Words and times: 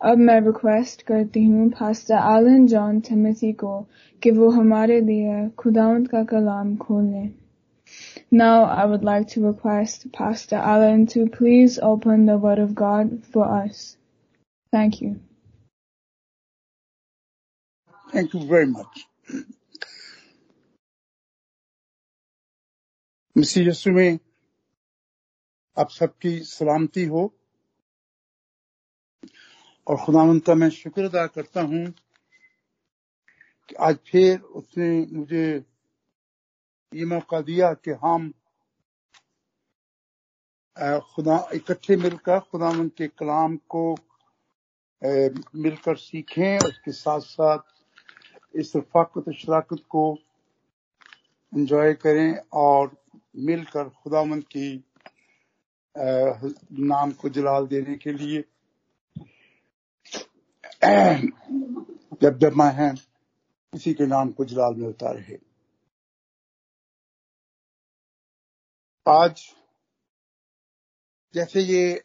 अब 0.00 0.18
मैं 0.18 0.40
रिक्वेस्ट 0.40 1.02
करती 1.02 1.44
हूँ 1.44 1.68
पास्टर 1.70 2.14
एलन 2.14 2.66
जॉन 2.66 3.00
टिमोथी 3.00 3.52
को 3.62 3.80
कि 4.22 4.30
वो 4.30 4.50
हमारे 4.50 5.00
लिए 5.00 5.48
खुदावंत 5.58 6.10
का 6.10 6.24
कलाम 6.24 6.76
खोल 6.76 7.06
Now 8.32 8.64
I 8.64 8.84
would 8.86 9.04
like 9.04 9.28
to 9.28 9.40
request 9.42 10.10
Pastor 10.12 10.56
Alan 10.56 11.06
to 11.08 11.26
please 11.28 11.78
open 11.78 12.24
the 12.26 12.36
Word 12.38 12.58
of 12.58 12.74
God 12.74 13.24
for 13.26 13.44
us. 13.46 13.96
Thank 14.72 15.00
you. 15.00 15.20
Thank 18.06 18.34
you 18.34 18.46
very 18.46 18.66
much. 18.66 19.04
मसीह 23.36 23.64
यीशु 23.66 23.90
में 23.92 24.18
आप 25.76 25.90
सबकी 25.90 26.38
सलामती 26.46 27.04
हो 27.04 27.22
और 29.86 29.96
खुदावन 30.04 30.38
का 30.40 30.54
मैं 30.54 30.68
शुक्र 30.70 31.04
अदा 31.04 31.26
करता 31.26 31.60
हूँ 31.62 31.84
कि 33.68 33.74
आज 33.80 33.96
फिर 34.10 34.38
उसने 34.60 34.88
मुझे 35.12 35.46
ये 36.92 37.04
मौका 37.04 37.40
दिया 37.40 37.72
कि 37.74 37.90
हम 38.02 38.32
खुदा, 41.14 41.36
इकट्ठे 41.54 41.96
मिलकर 41.96 42.38
खुदावन 42.50 42.88
के 42.98 43.06
कलाम 43.08 43.56
को 43.68 43.84
मिलकर 45.02 45.96
सीखें, 45.96 46.58
उसके 46.58 46.92
साथ 46.92 47.20
साथ 47.20 47.58
इस 48.54 48.72
रफाकत 48.76 49.30
शराकत 49.36 49.82
को 49.90 50.04
एंजॉय 51.52 51.92
करें 51.94 52.36
और 52.52 52.96
मिलकर 53.46 53.88
खुदावन 54.02 54.40
की 54.56 54.68
नाम 55.94 57.12
को 57.12 57.28
जलाल 57.28 57.66
देने 57.66 57.94
के 57.96 58.12
लिए 58.12 58.44
जब 60.84 62.38
जब 62.38 62.52
मैं 62.52 62.72
है, 62.74 62.94
इसी 63.72 63.92
के 63.94 64.06
नाम 64.06 64.30
को 64.30 64.44
जलाल 64.44 64.74
मिलता 64.74 65.10
रहे 65.10 65.36
आज 69.06 69.42
जैसे 71.34 71.60
ये 71.60 72.04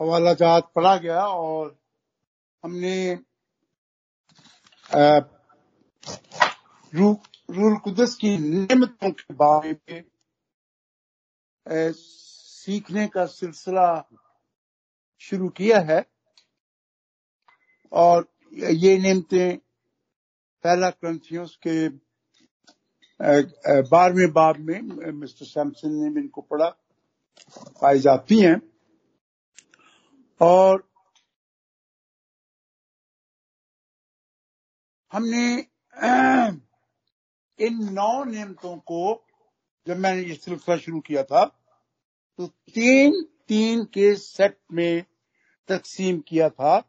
हवाला 0.00 0.32
जात 0.34 0.70
पढ़ा 0.76 0.96
गया 0.96 1.26
और 1.26 1.76
हमने 2.64 3.14
रूल 6.92 7.76
कुदस 7.78 8.14
की 8.14 8.36
नियमतों 8.38 9.10
के 9.10 9.34
बारे 9.34 9.76
में 9.90 10.04
सीखने 11.92 13.06
का 13.06 13.26
सिलसिला 13.26 13.86
शुरू 15.22 15.48
किया 15.48 15.78
है 15.90 16.04
और 17.92 18.26
ये 18.52 18.96
नियमतें 18.98 19.56
पहला 20.64 20.88
ग्रंथियों 20.90 21.46
के 21.66 21.88
बारहवें 23.20 24.32
बाब 24.32 24.56
में 24.58 24.80
मिस्टर 25.12 25.46
सैमसन 25.46 25.92
ने 25.94 26.20
इनको 26.20 26.40
पढ़ा, 26.40 26.68
पाई 27.82 27.98
जाती 27.98 28.40
हैं। 28.40 28.56
और 30.40 30.82
हमने 35.12 35.46
इन 37.58 37.78
नौ 37.92 38.24
नियमतों 38.24 38.76
को 38.78 39.02
जब 39.86 39.96
मैंने 39.96 40.22
ये 40.22 40.34
सिलसिला 40.34 40.76
शुरू 40.76 41.00
किया 41.00 41.22
था 41.22 41.44
तो 42.38 42.46
तीन 42.46 43.22
तीन 43.48 43.84
के 43.94 44.14
सेट 44.16 44.56
में 44.72 45.04
तकसीम 45.68 46.18
किया 46.28 46.48
था, 46.48 46.80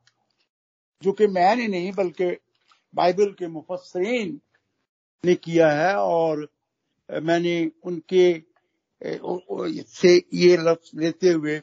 जो 1.03 1.11
कि 1.11 1.27
मैंने 1.27 1.67
नहीं, 1.67 1.91
बल्कि 1.93 2.25
बाइबल 2.93 3.31
के 3.39 3.47
मुफसरीन 3.47 4.39
ने 5.23 5.35
किया 5.35 5.69
है, 5.71 5.95
और 5.95 6.47
मैंने 7.09 7.71
उनके 7.83 8.33
से 9.01 10.15
ये 10.33 10.55
लफ्ज 10.57 10.91
लेते 10.95 11.29
हुए 11.29 11.57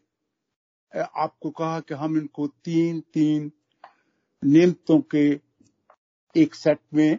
आपको 0.93 1.51
कहा 1.51 1.79
कि 1.81 1.95
हम 1.95 2.17
इनको 2.19 2.47
तीन 2.65 3.01
तीन 3.15 3.51
नियमतों 4.43 5.01
के 5.15 5.25
एक 6.35 6.55
सेट 6.55 6.79
में 6.95 7.19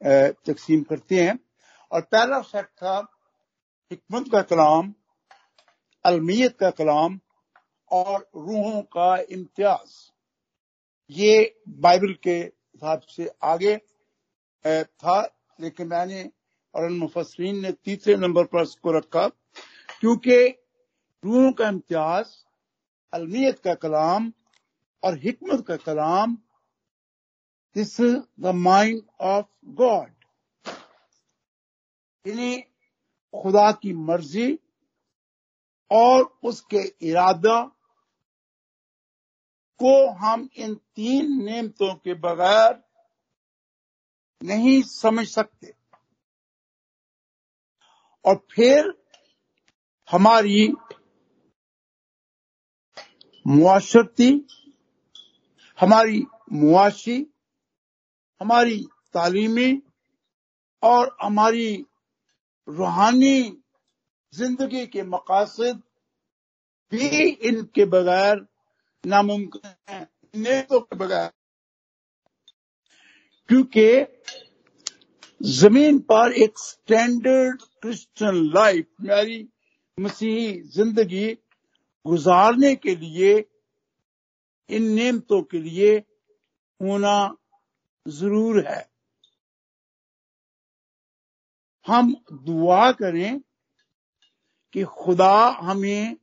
तकसीम 0.00 0.82
करते 0.82 1.22
हैं। 1.22 1.38
और 1.92 2.00
पहला 2.02 2.40
सेट 2.42 2.66
था 2.66 2.96
हिकमत 3.90 4.28
का 4.32 4.42
कलाम 4.42 4.92
अलमियत 6.08 6.56
का 6.60 6.70
कलाम 6.72 7.18
और 7.90 8.28
रूहों 8.36 8.80
का 8.92 9.16
इम्तियाज़। 9.30 9.92
ये 11.10 11.60
बाइबल 11.80 12.12
के 12.22 12.36
हिसाब 12.38 13.00
से 13.08 13.30
आगे 13.44 13.76
था, 13.76 15.20
लेकिन 15.58 15.86
मैंने 15.88 16.28
और 16.74 16.88
मुफसरीन 16.90 17.60
ने 17.62 17.72
तीसरे 17.74 18.16
नंबर 18.16 18.44
पर 18.46 18.62
इसको 18.62 18.92
रखा, 18.92 19.26
क्योंकि 20.00 20.36
रूहों 21.22 21.52
का 21.52 21.68
इम्तियाज़, 21.68 22.28
अलमियत 23.12 23.58
का 23.58 23.74
कलाम 23.76 24.32
और 25.02 25.18
हिकमत 25.18 25.64
का 25.66 25.76
कलाम 25.78 26.36
this 27.76 27.98
is 28.00 28.16
the 28.40 28.54
mind 28.56 29.02
of 29.20 29.46
God 29.74 30.10
यानी 32.24 32.58
खुदा 33.34 33.70
की 33.72 33.92
मर्ज़ी 33.92 34.48
और 35.90 36.38
उसके 36.44 37.08
इरादा 37.08 37.62
को 39.80 40.10
हम 40.10 40.48
इन 40.56 40.74
तीन 40.74 41.44
नियमतों 41.44 41.94
के 41.94 42.14
बगैर 42.14 42.84
नहीं 44.42 44.82
समझ 44.82 45.26
सकते। 45.28 45.74
और 48.24 48.46
फिर 48.50 48.92
हमारी 50.10 50.72
मुआशरती, 53.46 54.46
हमारी 55.80 56.24
मुआशी, 56.52 57.26
हमारी 58.40 58.88
तालीमी 59.14 59.82
और 60.82 61.16
हमारी 61.22 61.86
रूहानी 62.68 63.62
ज़िंदगी 64.38 64.86
के 64.86 65.02
मकासद 65.04 65.82
भी 66.92 67.08
इनके 67.48 67.84
बगैर 67.86 68.46
नामुमकिन 69.04 69.74
है, 69.90 70.00
नेतों 70.34 70.80
के 70.80 70.96
बगैर। 70.96 71.30
क्योंकि 73.48 73.88
ज़मीन 75.40 75.98
पर 76.10 76.32
एक 76.34 76.58
स्टैंडर्ड 76.58 77.62
क्रिश्चियन 77.82 78.44
लाइफ 78.54 78.86
मेरी 79.00 79.48
मसीही 79.98 80.52
ज़िंदगी 80.74 81.26
गुजारने 82.06 82.74
के 82.76 82.94
लिए, 82.96 83.32
इन 84.70 84.82
नियमतों 84.84 85.42
के 85.42 85.58
लिए 85.60 85.96
होना 86.80 87.16
ज़रूर 88.06 88.60
है। 88.66 88.80
हम 91.86 92.14
दुआ 92.32 92.90
करें 92.92 93.40
कि 94.74 94.82
खुदा 94.98 95.34
हमें 95.60 96.16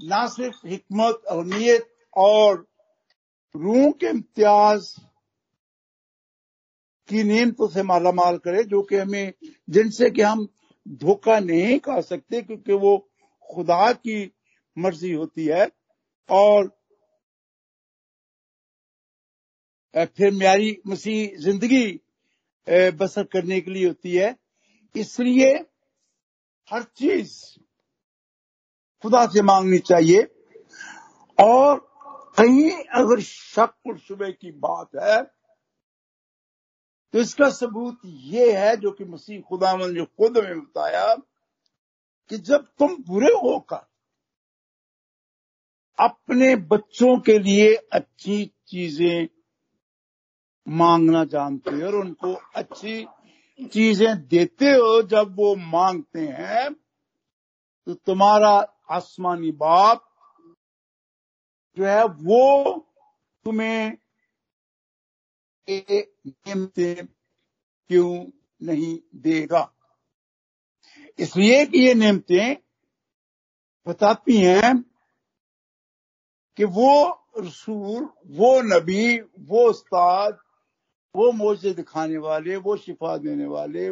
ना 0.00 0.26
सिर्फ़ 0.26 0.66
हिकमत 0.66 1.22
अहमियत 1.30 1.88
और 2.16 2.66
रूह 3.54 3.90
के 3.90 4.06
इम्तियाज़ 4.06 4.88
की 7.08 7.22
नियमतों 7.22 7.68
से 7.68 7.82
माला 7.82 8.12
माल 8.12 8.36
करे, 8.38 8.62
जो 8.64 8.82
कि 8.82 8.96
हमें 8.96 9.32
जिनसे 9.70 10.10
कि 10.10 10.22
हम 10.22 10.46
धोखा 10.86 11.38
नहीं 11.40 11.78
खा 11.78 12.00
सकते, 12.00 12.42
क्योंकि 12.42 12.72
वो 12.72 12.96
खुदा 13.50 13.92
की 13.92 14.32
मर्ज़ी 14.76 15.12
होती 15.12 15.46
है। 15.46 15.68
और 16.28 16.68
फिर 19.94 20.32
म्यारी 20.32 20.76
मसीह 20.86 21.36
ज़िंदगी 21.42 21.86
बसर 22.98 23.24
करने 23.24 23.60
के 23.60 23.70
लिए 23.70 23.86
होती 23.86 24.14
है। 24.14 24.34
इसलिए 24.94 25.54
हर 26.70 26.82
चीज़ 26.96 27.32
खुदा 29.04 29.24
से 29.26 29.42
मांगनी 29.42 29.78
चाहिए। 29.80 30.22
और 31.38 31.78
कहीं 32.38 32.70
अगर 32.96 33.20
शक 33.22 33.74
और 33.88 33.98
शुबे 33.98 34.30
की 34.32 34.50
बात 34.60 34.90
है 35.02 35.22
तो 37.14 37.18
इसका 37.18 37.48
सबूत 37.50 38.00
ये 38.04 38.52
है, 38.52 38.76
जो 38.76 38.90
कि 38.90 39.04
मसीह 39.04 39.40
खुदा 39.40 39.72
ने 39.76 40.04
खुद 40.06 40.38
में 40.38 40.60
बताया, 40.60 41.14
कि 42.30 42.38
जब 42.38 42.66
तुम 42.78 42.96
बुरे 43.04 43.32
होकर 43.36 43.86
अपने 45.98 46.54
बच्चों 46.56 47.18
के 47.20 47.38
लिए 47.38 47.74
अच्छी 47.92 48.44
चीज़ें 48.68 49.28
मांगना 50.66 51.24
जानते 51.24 51.70
हो 51.70 51.86
और 51.86 51.94
उनको 51.96 52.32
अच्छी 52.56 53.02
चीज़ें 53.66 54.26
देते 54.28 54.66
हो, 54.66 55.02
जब 55.02 55.34
वो 55.36 55.54
मांगते 55.56 56.20
हैं 56.20 56.72
तो 57.86 57.94
तुम्हारा 57.96 58.50
आसमानी 58.90 59.50
बाप 59.52 60.06
जो 61.76 61.84
है, 61.86 62.04
वो 62.04 62.86
तुम्हें 63.46 63.96
क्यों 67.90 68.30
नहीं 68.60 68.98
देगा? 69.16 69.72
इसलिए 71.18 71.64
कि 71.66 71.78
ये 71.78 71.94
नियमतें 71.94 72.56
बताती 73.86 74.36
हैं 74.36 74.72
कि 76.58 76.64
वो 76.64 76.92
रसूल, 77.38 78.02
वो 78.28 78.60
नबी, 78.62 79.18
वो 79.20 79.68
उस्ताद 79.70 80.38
वो 81.14 81.30
मोजे 81.32 81.72
दिखाने 81.74 82.16
वाले, 82.18 82.56
वो 82.56 82.76
शिफा 82.76 83.16
देने 83.16 83.46
वाले, 83.46 83.86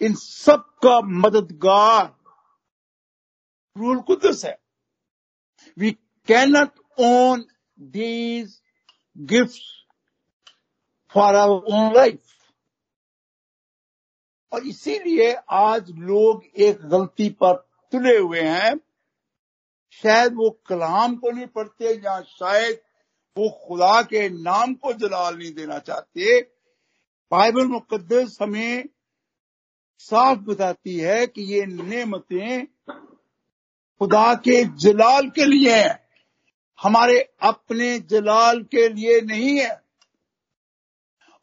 इन 0.00 0.14
सब 0.14 0.64
का 0.84 1.00
मददगार 1.00 2.14
रूल 3.76 4.00
कुदस 4.00 4.44
है। 4.44 4.58
We 5.76 5.90
cannot 6.28 6.70
own 7.00 7.44
these 7.78 8.60
gift 9.16 9.62
for 11.14 11.36
our 11.36 11.74
own 11.74 11.94
life 11.94 12.20
और 14.52 14.66
इसीलिए 14.66 15.32
आज 15.52 15.90
लोग 15.90 16.44
एक 16.58 16.80
गलती 16.88 17.28
पर 17.42 17.54
तुले 17.92 18.16
हुए 18.18 18.40
हैं। 18.40 18.74
शायद 20.02 20.34
वो 20.34 20.50
कलाम 20.66 21.14
को 21.16 21.30
नहीं 21.30 21.46
पढ़ते, 21.46 21.94
या 21.94 22.20
शायद 22.20 22.80
वो 23.38 23.50
खुदा 23.50 24.02
के 24.02 24.28
नाम 24.28 24.74
को 24.74 24.92
जलाल 24.92 25.38
नहीं 25.38 25.54
देना 25.54 25.78
चाहते। 25.78 26.40
बाइबल 27.30 27.66
मुकदस 27.66 28.38
हमें 28.42 28.88
साफ़ 29.98 30.38
बताती 30.38 30.96
है 30.96 31.26
कि 31.26 31.42
ये 31.42 31.66
नेमतें 31.66 32.66
खुदा 33.98 34.34
के 34.34 34.64
जलाल 34.64 35.30
के 35.30 35.44
लिए 35.44 35.74
हैं। 35.74 36.00
हमारे 36.82 37.32
अपने 37.42 37.98
जलाल 37.98 38.62
के 38.62 38.88
लिए 38.88 39.20
नहीं 39.20 39.60
है। 39.60 39.82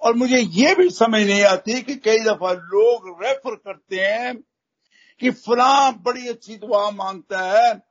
और 0.01 0.15
मुझे 0.15 0.37
ये 0.37 0.75
भी 0.75 0.89
समझ 0.89 1.21
नहीं 1.21 1.43
आती 1.43 1.81
कि 1.81 1.95
कई 1.95 2.19
दफ़ा 2.19 2.51
लोग 2.53 3.23
रेफर 3.23 3.55
करते 3.55 3.95
हैं 3.95 4.37
कि 5.19 5.31
फला 5.31 5.91
बड़ी 5.91 6.27
अच्छी 6.27 6.55
दुआ 6.55 6.91
माँगता 6.91 7.39
है 7.39 7.83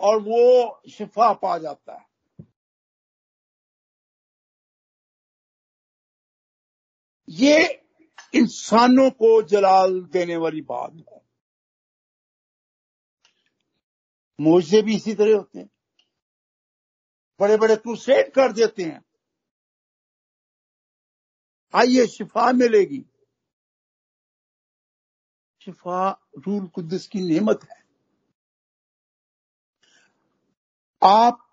और 0.00 0.20
वो 0.20 0.80
शिफा 0.90 1.32
पा 1.32 1.58
जाता 1.58 1.94
है। 1.94 2.05
ये 7.28 7.82
इंसानों 8.34 9.10
को 9.10 9.42
जलाल 9.42 10.00
देने 10.00 10.36
वाली 10.36 10.60
बात 10.60 10.92
है। 11.12 11.26
मोजे 14.40 14.82
भी 14.82 14.96
इसी 14.96 15.14
तरह 15.14 15.36
होते 15.36 15.58
हैं। 15.58 15.70
बड़े 17.40 17.56
बड़े 17.56 17.76
क्रूसेड 17.76 18.32
कर 18.32 18.52
देते 18.52 18.82
हैं। 18.82 19.04
आइए 21.74 22.06
शिफा 22.06 22.52
मिलेगी। 22.52 23.04
शिफा 25.64 26.10
रूल 26.46 26.66
कुदस 26.66 27.06
की 27.06 27.20
नेमत 27.20 27.60
है। 27.64 27.86
आप 31.02 31.45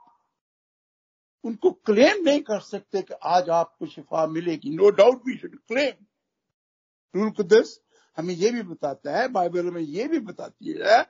उनको 1.43 1.71
क्लेम 1.71 2.23
नहीं 2.23 2.41
कर 2.41 2.59
सकते 2.59 3.01
कि 3.01 3.13
आज 3.23 3.49
आपको 3.49 3.85
शिफा 3.85 4.27
मिलेगी। 4.27 4.75
No 4.75 4.89
doubt 4.89 5.21
we 5.27 5.37
should 5.37 5.59
claim 5.67 6.05
rule 7.15 7.63
हमें 8.17 8.33
ये 8.33 8.51
भी 8.51 8.61
बताता 8.61 9.19
है 9.19 9.27
बाइबल 9.27 9.65
में 9.65 9.81
ये 9.81 10.07
भी 10.07 10.19
बताती 10.19 10.71
है 10.71 11.03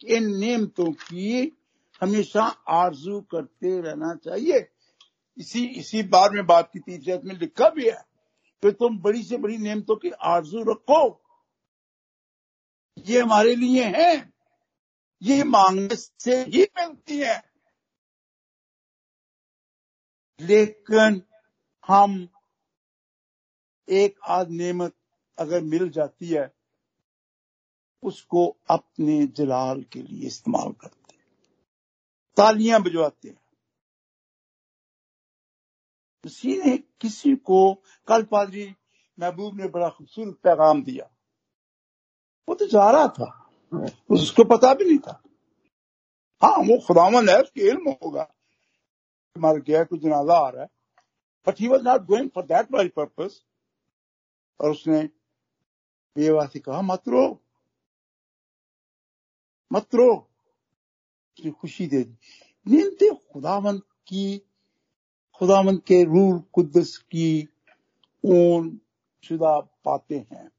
कि 0.00 0.06
इन 0.06 0.36
नियमतों 0.36 0.92
की 0.92 1.58
हमेशा 2.02 2.42
आरज़ू 2.68 3.20
करते 3.20 3.80
रहना 3.80 4.14
चाहिए। 4.14 4.68
इसी 5.38 5.66
इसी 5.66 6.02
बार 6.02 6.30
में 6.30 6.46
बात 6.46 6.70
की 6.72 6.78
तीसरे 6.78 7.20
में 7.24 7.38
लिखा 7.38 7.68
भी 7.68 7.86
है 7.86 8.04
कि 8.62 8.72
तुम 8.72 8.98
बड़ी 8.98 9.22
से 9.22 9.36
बड़ी 9.36 9.58
नियमतों 9.58 9.96
की 9.96 10.10
आरज़ू 10.10 10.62
रखो। 10.62 11.22
ये 13.06 13.20
हमारे 13.20 13.54
लिए 13.54 13.84
है। 13.84 14.32
ये 15.22 15.44
मांगने 15.44 15.96
से 15.96 16.42
ही 16.42 16.62
मिलती 16.62 17.18
है। 17.18 17.49
लेकिन 20.40 21.22
हम 21.88 22.28
एक 23.88 24.18
आध 24.28 24.48
नेमत 24.50 24.94
अगर 25.38 25.60
मिल 25.60 25.90
जाती 25.90 26.28
है, 26.28 26.54
उसको 28.02 28.56
अपने 28.70 29.26
जलाल 29.26 29.82
के 29.82 30.02
लिए 30.02 30.26
इस्तेमाल 30.26 30.72
करते 30.72 31.14
हैं। 31.14 31.24
तालियाँ 32.36 32.82
बजवाते 32.82 33.28
हैं। 33.28 33.40
किसी 36.22 36.62
ने 36.62 36.78
किसी 36.78 37.36
को, 37.36 37.74
कल 38.08 38.22
पादरी 38.22 38.76
महबूब 39.20 39.60
ने 39.60 39.68
बड़ा 39.68 39.88
खूबसूरत 39.88 40.34
पैगाम 40.34 40.82
दिया। 40.82 41.10
वो 42.48 42.54
तो 42.54 42.66
जा 42.66 42.90
रहा 42.90 43.08
था, 43.08 43.50
उसको 44.10 44.44
पता 44.44 44.74
भी 44.74 44.84
नहीं 44.84 44.98
था। 44.98 45.22
हाँ 46.42 46.56
वो 46.56 46.86
खुदावन 46.86 47.28
है, 47.28 47.42
उसके 47.42 47.60
इल्म 47.60 47.90
होगा। 47.90 48.34
मर 49.36 49.60
गया 49.60 49.82
कुछ 49.84 50.00
जनाजा 50.00 50.34
आ 50.36 50.48
रहा 50.48 50.62
है 50.62 50.68
but 51.46 51.60
he 51.60 51.68
was 51.68 51.82
not 51.82 52.04
going 52.06 52.30
for 52.30 52.44
that 52.44 52.72
very 52.74 52.88
purpose 52.88 53.40
और 54.60 54.70
उसने 54.70 55.02
बेवा 56.16 56.46
से 56.46 56.58
कहा, 56.58 56.80
मत 56.82 57.08
रो 57.08 57.26
मत 59.70 59.94
रो 59.94 60.14
खुशी 61.60 61.86
दे 61.86 62.02
दी। 62.04 62.16
नींदे 62.66 63.10
खुदावंत 63.32 63.82
की, 64.08 64.38
खुदावंत 65.40 65.82
के 65.86 66.02
रूल 66.04 66.38
कुदस 66.52 66.96
की 67.10 67.48
ऊन 68.24 68.80
शुदा 69.24 69.58
पाते 69.84 70.18
हैं। 70.18 70.50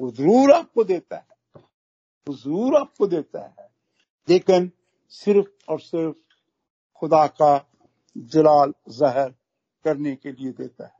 वो 0.00 0.10
ज़रूर 0.10 0.52
आपको 0.52 0.84
देता 0.84 1.16
है, 1.16 1.26
वो 2.26 2.34
ज़रूर 2.34 2.76
आपको 2.76 3.06
देता 3.06 3.44
है। 3.46 3.68
लेकिन 4.28 4.70
सिर्फ़ 5.14 5.48
और 5.68 5.80
सिर्फ़ 5.80 6.16
खुदा 7.00 7.26
का 7.26 7.70
जलाल 8.18 8.72
जहर 8.88 9.34
करने 9.84 10.16
के 10.16 10.32
लिए 10.32 10.52
देता 10.52 10.84
है। 10.84 10.92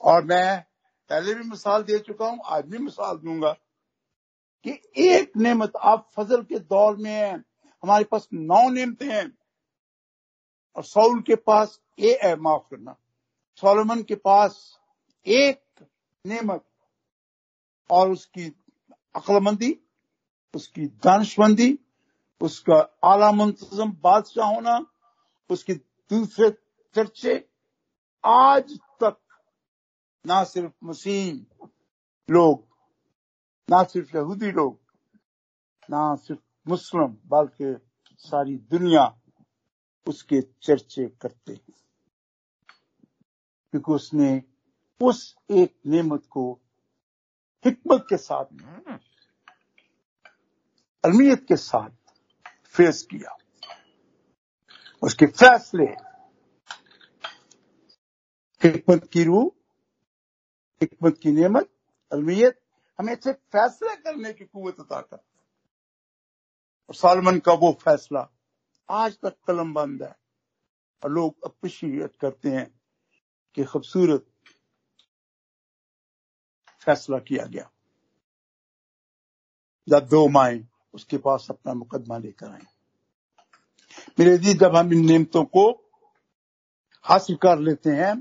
और 0.00 0.24
मैं 0.24 0.64
पहले 1.10 1.34
भी 1.34 1.48
मिसाल 1.50 1.82
दे 1.82 1.98
चुका 1.98 2.26
हूँ, 2.26 2.40
आज 2.44 2.64
भी 2.66 2.78
मिसाल 2.78 3.16
दूँगा 3.16 3.52
कि 4.66 4.82
एक 4.96 5.36
नेमत 5.36 5.72
आप 5.76 6.08
फजल 6.16 6.42
के 6.42 6.58
दौर 6.58 6.96
में 6.96 7.10
हैं, 7.10 7.44
हमारे 7.82 8.04
पास 8.04 8.28
नौ 8.34 8.70
नेमते 8.70 9.04
हैं। 9.04 9.38
और 10.76 10.84
सऊल 10.84 11.22
के 11.22 11.36
पास 11.36 11.80
ए 11.98 12.18
है, 12.22 12.36
माफ़ 12.36 12.62
करना। 12.70 12.96
सोलमन 13.56 14.02
के 14.02 14.14
पास 14.14 14.78
एक 15.26 15.88
नेमत 16.26 16.64
और 17.90 18.10
उसकी 18.10 18.44
अक्लमंदी, 19.16 19.78
उसकी 20.54 20.86
दानशमंदी 20.86 21.78
उसका 22.42 22.76
आला 23.04 23.32
मुंतजम 23.32 23.92
बादशाह 23.92 24.54
होना 24.54 24.86
उसके 25.50 25.74
दूसरे 26.10 26.50
चर्चे 26.94 27.48
आज 28.24 28.78
तक 29.00 29.16
ना 30.26 30.44
सिर्फ़ 30.44 30.72
मसीह 30.84 31.32
लोग 32.30 32.64
ना 33.70 33.82
सिर्फ़ 33.82 34.16
यहूदी 34.16 34.50
लोग 34.52 34.78
ना 35.90 36.14
सिर्फ़ 36.16 36.40
मुस्लिम 36.68 37.16
बल्कि 37.26 37.76
सारी 38.18 38.56
दुनिया 38.56 39.06
उसके 40.06 40.40
चर्चे 40.62 41.06
करते 41.08 41.52
हैं। 41.52 41.74
क्योंकि 43.70 43.92
उसने 43.92 44.42
उस 45.00 45.36
एक 45.50 45.74
नेमत 45.86 46.26
को 46.30 46.60
हिकमत 47.64 48.06
के 48.10 48.16
साथ 48.16 48.44
अलमियत 51.04 51.44
के 51.48 51.56
साथ 51.56 52.01
फेस 52.72 53.06
किया। 53.10 53.36
उसके 55.02 55.26
फैसले। 55.26 55.84
हिकमत 58.64 59.08
की 59.12 59.24
रूह, 59.24 59.52
हिकमत 60.80 61.18
की 61.22 61.32
नेमत, 61.32 61.70
अलमियत। 62.12 62.60
हमें 62.98 63.12
अच्छे 63.12 63.32
फैसले 63.32 63.96
करने 63.96 64.32
की 64.32 64.44
कुत 64.44 64.80
अता 64.80 65.00
करता 65.00 65.42
और 66.88 66.94
सालमन 66.94 67.38
का 67.38 67.52
वो 67.52 67.72
फैसला 67.72 68.30
आज 68.90 69.18
तक 69.22 69.36
कलम 69.46 69.74
बंद 69.74 70.02
है। 70.02 70.16
और 71.04 71.10
लोग 71.10 71.44
अप्रिशिएट 71.44 72.16
करते 72.16 72.48
हैं 72.48 72.80
कि 73.54 73.64
खूबसूरत 73.64 74.26
फैसला 76.80 77.18
किया 77.18 77.44
गया। 77.44 77.70
दो 80.00 80.28
माए 80.28 80.68
उसके 80.94 81.18
पास 81.18 81.46
अपना 81.50 81.74
मुकदमा 81.74 82.18
लेकर 82.18 82.50
आए। 82.50 82.66
मेरे 84.18 84.36
दीदी 84.38 84.54
जब 84.58 84.76
हम 84.76 84.92
इन 84.92 85.04
नियमतों 85.06 85.44
को 85.46 85.70
हासिल 87.04 87.36
कर 87.36 87.58
लेते 87.60 87.90
हैं 87.92 88.20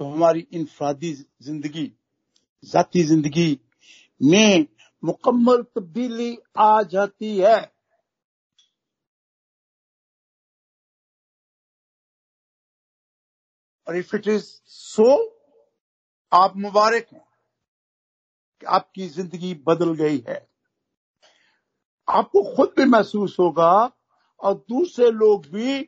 तो 0.00 0.04
हमारी 0.04 0.46
इनफरादी 0.52 1.12
ज़िंदगी, 1.12 1.92
जाती 2.64 3.02
ज़िंदगी 3.02 3.58
में 4.20 4.66
मुकम्मल 5.02 5.62
तब्दीली 5.76 6.36
आ 6.58 6.82
जाती 6.84 7.36
है। 7.38 7.56
और 13.86 13.96
इफ़ 13.96 14.14
इट 14.16 14.28
इज़ 14.28 14.44
सो 14.66 15.08
आप 16.32 16.56
मुबारक 16.56 17.06
हैं 17.12 17.24
कि 18.62 18.66
आपकी 18.66 19.08
ज़िंदगी 19.08 19.54
बदल 19.66 19.94
गई 19.94 20.24
है। 20.28 20.46
आपको 22.08 22.42
खुद 22.56 22.72
भी 22.78 22.84
महसूस 22.84 23.36
होगा 23.40 23.72
और 24.40 24.54
दूसरे 24.68 25.10
लोग 25.10 25.46
भी 25.46 25.80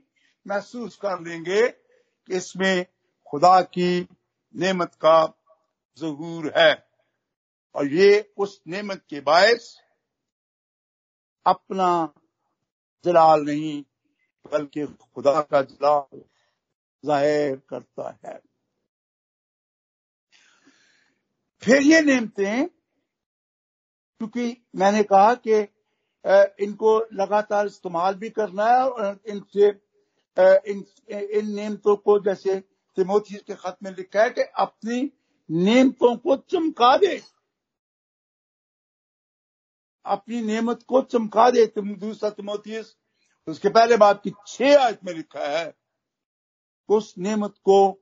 महसूस 0.46 0.96
कर 0.96 1.20
लेंगे 1.20 1.66
कि 1.68 2.36
इसमें 2.36 2.86
खुदा 3.26 3.60
की 3.60 4.08
नेमत 4.54 4.94
का 4.94 5.24
जहूर 5.98 6.52
है। 6.56 6.72
और 7.74 7.86
ये 7.86 8.32
उस 8.36 8.60
नेमत 8.68 9.02
के 9.10 9.20
बायस 9.20 9.74
अपना 11.46 11.90
जलाल 13.04 13.40
नहीं, 13.40 13.82
बल्कि 14.52 14.86
खुदा 14.86 15.40
का 15.40 15.62
जलाल 15.62 16.22
ज़ाहिर 17.04 17.56
करता 17.68 18.18
है। 18.24 18.40
फिर 21.62 21.82
ये 21.82 22.00
नेमते, 22.02 22.64
क्योंकि 24.20 24.56
मैंने 24.76 25.02
कहा 25.02 25.34
कि 25.36 25.62
इनको 26.24 26.98
लगातार 27.12 27.66
इस्तेमाल 27.66 28.14
भी 28.14 28.30
करना 28.30 28.64
है 28.66 28.88
और 28.88 29.20
इनसे 29.26 29.68
इन 30.70 30.84
इन 31.10 31.54
नियमतों 31.54 31.96
को 31.96 32.18
जैसे 32.24 32.58
तिमोथी 32.96 33.34
के 33.36 33.54
खत 33.54 33.76
में 33.82 33.90
लिखा 33.90 34.22
है 34.22 34.30
कि 34.30 34.42
अपनी 34.58 35.00
नियमतों 35.50 36.14
को 36.16 36.36
चमका 36.50 36.96
दे। 36.96 37.20
अपनी 40.06 40.40
नियमत 40.42 40.82
को 40.88 41.00
चमका 41.02 41.50
दे, 41.50 41.66
तुम, 41.66 41.94
दूसरा 41.96 42.30
तिमोथी 42.30 42.78
उसके 43.48 43.68
पहले 43.68 43.96
बात 43.96 44.20
की 44.22 44.32
छह 44.46 44.78
आज 44.78 44.96
में 45.04 45.12
लिखा 45.14 45.46
है, 45.48 45.74
उस 46.88 47.14
नियमत 47.18 47.54
को 47.64 48.00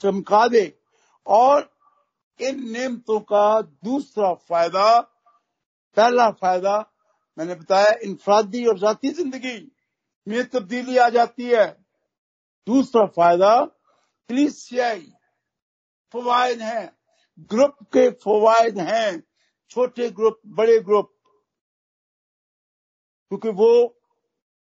चमका 0.00 0.46
दे 0.48 0.78
और 1.26 1.68
इन 2.40 2.70
नियमतों 2.72 3.18
का 3.22 3.60
दूसरा 3.62 4.32
फ़ायदा, 4.34 5.00
पहला 5.96 6.30
फ़ायदा 6.32 6.78
मैंने 7.38 7.54
बताया 7.54 7.94
इंफरादी 8.04 8.66
और 8.66 8.78
जाती 8.78 9.08
ज़िंदगी 9.08 9.72
में 10.28 10.48
तब्दीली 10.48 10.96
आ 10.96 11.08
जाती 11.08 11.44
है। 11.44 11.66
दूसरा 12.66 13.06
फ़ायदा 13.06 13.64
क्लिसियाई 14.28 15.12
फवायद 16.12 16.62
हैं। 16.62 16.98
ग्रुप 17.38 17.76
के 17.82 18.10
फवायद 18.10 18.78
हैं, 18.78 19.22
छोटे 19.70 20.10
ग्रुप, 20.10 20.40
बड़े 20.46 20.78
ग्रुप। 20.80 21.14
क्योंकि 23.28 23.48
वो 23.48 24.00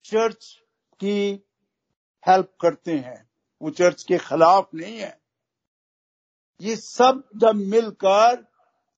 चर्च 0.04 0.60
की 1.00 1.46
हेल्प 2.28 2.52
करते 2.60 2.92
हैं। 2.92 3.30
वो 3.62 3.70
चर्च 3.70 4.02
के 4.02 4.18
खिलाफ 4.18 4.68
नहीं 4.74 4.98
है। 4.98 5.20
ये 6.60 6.76
सब 6.76 7.28
जब 7.36 7.54
मिलकर 7.54 8.46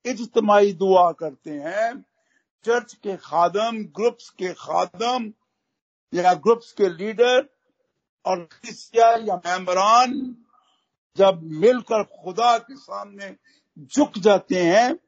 इज्तमाही 0.06 0.72
दुआ 0.72 1.12
करते 1.12 1.50
हैं 1.50 2.04
चर्च 2.66 2.92
के 2.94 3.16
खादम, 3.16 3.82
ग्रुप्स 3.96 4.30
के 4.30 4.52
खादम, 4.52 5.32
या 6.12 6.34
ग्रुप्स 6.34 6.72
के 6.72 6.88
लीडर 6.88 7.48
और 8.26 8.48
या 9.28 9.36
मेम्बरान 9.36 10.14
जब 11.16 11.40
मिलकर 11.42 12.02
खुदा 12.02 12.56
के 12.58 12.76
सामने 12.76 13.34
झुक 13.78 14.18
जाते 14.18 14.62
हैं 14.62 14.98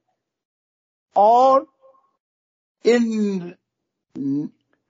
और 1.17 1.67
इन 2.85 3.55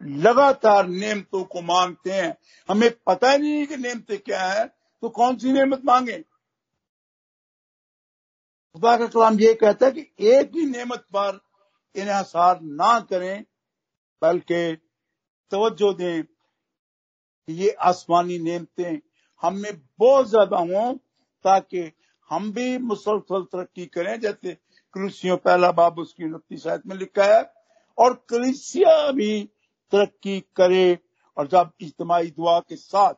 लगातार 0.00 0.86
नेमतों 0.86 1.44
को 1.44 1.62
मांगते 1.62 2.12
हैं। 2.12 2.36
हमें 2.68 2.90
पता 3.06 3.30
ही 3.30 3.38
नहीं 3.38 3.66
कि 3.66 3.76
नेमते 3.76 4.16
क्या 4.16 4.42
है 4.42 4.66
तो 5.02 5.08
कौन 5.08 5.36
सी 5.36 5.52
नेमत 5.52 5.80
मांगे? 5.84 6.18
खुदा 8.74 8.96
का 8.96 9.06
कलाम 9.06 9.40
ये 9.40 9.54
कहता 9.54 9.86
है 9.86 9.92
कि 9.92 10.06
एक 10.28 10.50
ही 10.54 10.64
नेमत 10.66 11.04
पर 11.16 11.47
इन्हसार 12.00 12.60
ना 12.62 12.98
करें, 13.02 13.44
बल्कि 14.22 14.76
तवज्जो 15.52 15.92
दें 15.94 16.22
ये 17.48 17.70
आसमानी 17.82 18.38
नेमतें 18.38 18.98
हम 19.42 19.62
बहुत 19.98 20.28
ज़्यादा 20.28 20.58
हों, 20.58 20.94
ताकि 21.44 21.90
हम 22.30 22.50
भी 22.52 22.78
मुसलसल 22.78 23.42
तरक्की 23.44 23.86
करें, 23.86 24.18
जैसे 24.20 24.54
कृषियों 24.94 25.36
पहला 25.36 25.70
बाब 25.72 25.98
उसकी 25.98 26.24
उनतीस 26.24 26.62
शायद 26.62 26.82
में 26.86 26.96
लिखा 26.96 27.24
है, 27.26 27.42
और 27.98 28.14
कलिसिया 28.30 29.10
भी 29.12 29.42
तरक्की 29.92 30.40
करे, 30.56 30.98
और 31.36 31.46
जब 31.48 31.70
इज्तमाही 31.80 32.30
दुआ 32.30 32.58
के 32.60 32.76
साथ 32.76 33.14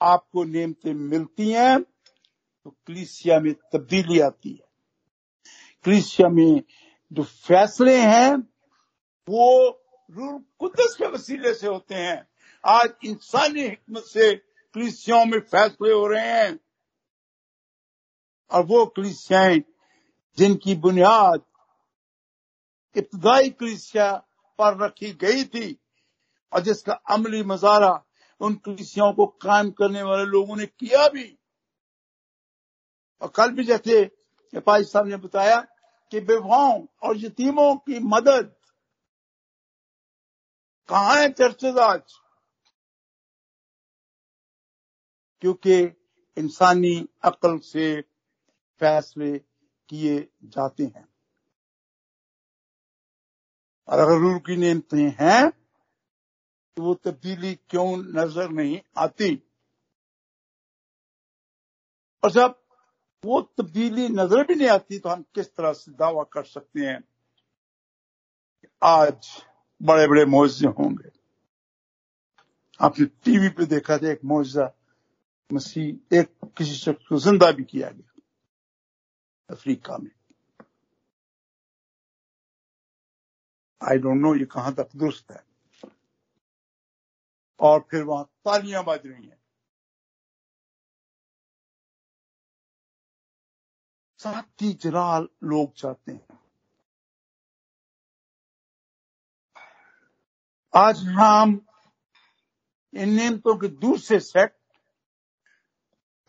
आपको 0.00 0.44
नियमतें 0.44 0.92
मिलती 0.94 1.50
हैं 1.50 1.80
तो 1.82 2.70
क्लिसिया 2.86 3.38
में 3.40 3.52
तब्दीली 3.72 4.20
आती 4.20 4.50
है। 4.50 4.69
क्लिसिया 5.84 6.28
में 6.28 6.62
जो 7.12 7.22
फैसले 7.22 8.00
हैं, 8.00 8.36
वो 9.28 9.70
रूल 10.10 10.44
कुदस 10.58 10.94
के 10.98 11.06
वसीले 11.06 11.54
से 11.54 11.66
होते 11.66 11.94
हैं। 11.94 12.28
आज 12.66 12.90
इंसानी 13.04 13.62
हिकमत 13.62 14.02
से 14.02 14.36
क्लिसियाओं 14.72 15.26
में 15.26 15.40
फैसले 15.40 15.92
हो 15.92 16.06
रहे 16.06 16.26
हैं। 16.26 16.60
और 18.50 18.64
वो 18.64 18.86
क्लिसियाएँ 18.86 19.60
जिनकी 20.38 20.74
बुनियाद 20.74 21.42
इब्तदाई 22.96 23.50
क्लिसिया 23.50 24.12
पर 24.58 24.84
रखी 24.84 25.12
गई 25.12 25.44
थी 25.44 25.80
और 26.52 26.60
जिसका 26.60 26.92
अमली 26.92 27.42
मजारा 27.42 28.04
उन 28.40 28.54
कलिसियाओं 28.54 29.12
को 29.12 29.26
कायम 29.26 29.70
करने 29.70 30.02
वाले 30.02 30.24
लोगों 30.24 30.56
ने 30.56 30.66
किया 30.66 31.08
भी। 31.08 31.38
और 33.20 33.28
कल 33.28 33.50
भी 33.50 33.64
जैसे 33.64 34.19
नेपाली 34.52 34.84
साहब 34.84 35.06
ने 35.06 35.16
बताया 35.16 35.60
कि 36.12 36.20
विवाहों 36.20 36.86
और 37.02 37.18
यतीमों 37.18 37.74
की 37.76 37.98
मदद 37.98 38.54
कहा 40.88 41.12
है 41.14 41.28
चर्चेज 41.32 41.78
आज? 41.78 42.14
क्योंकि 45.42 45.78
इंसानी 46.36 46.96
अकल 47.24 47.58
से 47.58 48.00
फैसले 48.80 49.38
किए 49.88 50.18
जाते 50.44 50.84
हैं। 50.84 51.08
और 53.88 53.98
अगर 53.98 54.18
रूल 54.20 54.38
की 54.38 54.56
नियमतें 54.56 55.08
हैं 55.20 55.50
तो 56.76 56.82
वो 56.82 56.94
तब्दीली 56.94 57.54
क्यों 57.54 57.96
नज़र 58.16 58.48
नहीं 58.50 58.80
आती? 58.98 59.34
और 62.22 62.30
जब 62.30 62.59
वो 63.24 63.40
तब्दीली 63.58 64.08
नज़र 64.08 64.44
भी 64.46 64.54
नहीं 64.54 64.68
आती 64.68 64.98
तो 64.98 65.08
हम 65.08 65.22
किस 65.34 65.54
तरह 65.56 65.72
से 65.72 65.92
दावा 65.92 66.22
कर 66.32 66.44
सकते 66.44 66.80
हैं? 66.80 67.00
आज 68.82 69.28
बड़े 69.80 70.06
बड़े 70.08 70.24
मुआवजे 70.24 70.68
होंगे। 70.68 71.10
आपने 72.80 73.06
टीवी 73.24 73.48
पे 73.48 73.66
देखा 73.66 73.98
था, 73.98 74.10
एक 74.10 74.20
मुआवजा 74.24 74.70
मसीह, 75.50 76.16
एक 76.18 76.28
किसी 76.58 76.74
शख्स 76.74 77.06
को 77.08 77.18
ज़िंदा 77.18 77.50
भी 77.52 77.64
किया 77.64 77.88
गया 77.90 78.22
अफ्रीका 79.48 79.96
में। 79.98 80.10
आई 83.80 83.98
डोंट 83.98 84.20
नो 84.22 84.34
ये 84.34 84.44
कहाँ 84.44 84.74
तक 84.74 84.88
दुरुस्त 84.96 85.30
है। 85.32 85.42
और 87.60 87.80
फिर 87.90 88.02
वहाँ 88.02 88.24
तालियाँ 88.44 88.84
बज 88.84 89.06
रही 89.06 89.26
हैं। 89.26 89.39
साथी 94.20 94.72
जलाल 94.72 95.28
लोग 95.44 95.72
चाहते 95.74 96.12
हैं। 96.12 96.38
आज 100.74 100.98
हम 101.18 101.54
इन 102.94 103.08
नियमतों 103.08 103.56
के 103.56 103.68
दूसरे 103.68 104.18
सेट। 104.20 104.52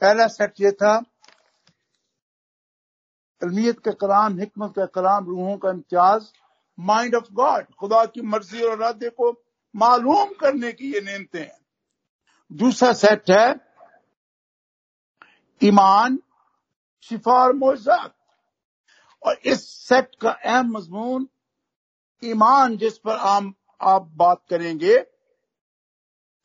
पहला 0.01 0.27
सेट 0.27 0.61
ये 0.61 0.71
था 0.71 0.95
अलमियत 3.41 3.79
का 3.79 3.91
कलाम, 3.91 4.39
हिकमत 4.39 4.73
का 4.75 4.85
कलाम, 4.85 5.25
रूहों 5.25 5.57
का 5.57 5.69
इम्तियाज़ 5.69 6.31
माइंड 6.77 7.15
ऑफ़ 7.15 7.31
गॉड 7.33 7.73
खुदा 7.79 8.05
की 8.05 8.21
मर्ज़ी 8.21 8.61
और 8.61 8.77
इरादे 8.77 9.09
को 9.09 9.31
मालूम 9.75 10.33
करने 10.33 10.71
की 10.73 10.93
ये 10.93 11.01
नियमते 11.01 11.39
हैं। 11.39 11.59
दूसरा 12.51 12.93
सेट 12.95 13.31
है, 13.31 13.55
ईमान 15.61 16.19
शिफा 17.01 17.31
और 17.31 17.53
मोजात 17.53 18.15
और 19.23 19.37
इस 19.45 19.69
सेट 19.69 20.15
का 20.21 20.31
अहम 20.31 20.71
मजमून, 20.71 21.29
ईमान 22.23 22.77
जिस 22.77 22.97
पर 22.97 23.17
हम 23.17 23.53
आप 23.81 24.01
बात 24.01 24.41
करेंगे, 24.49 25.05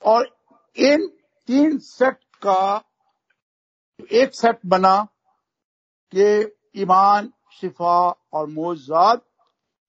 और 0.02 0.36
इन 0.76 1.06
तीन 1.46 1.78
सेट 1.78 2.18
का 2.42 2.84
एक 4.12 4.34
सेट 4.34 4.58
बना 4.66 5.08
कि 6.14 6.56
ईमान, 6.76 7.32
शिफा 7.60 8.10
और 8.32 8.46
मोजात 8.46 9.26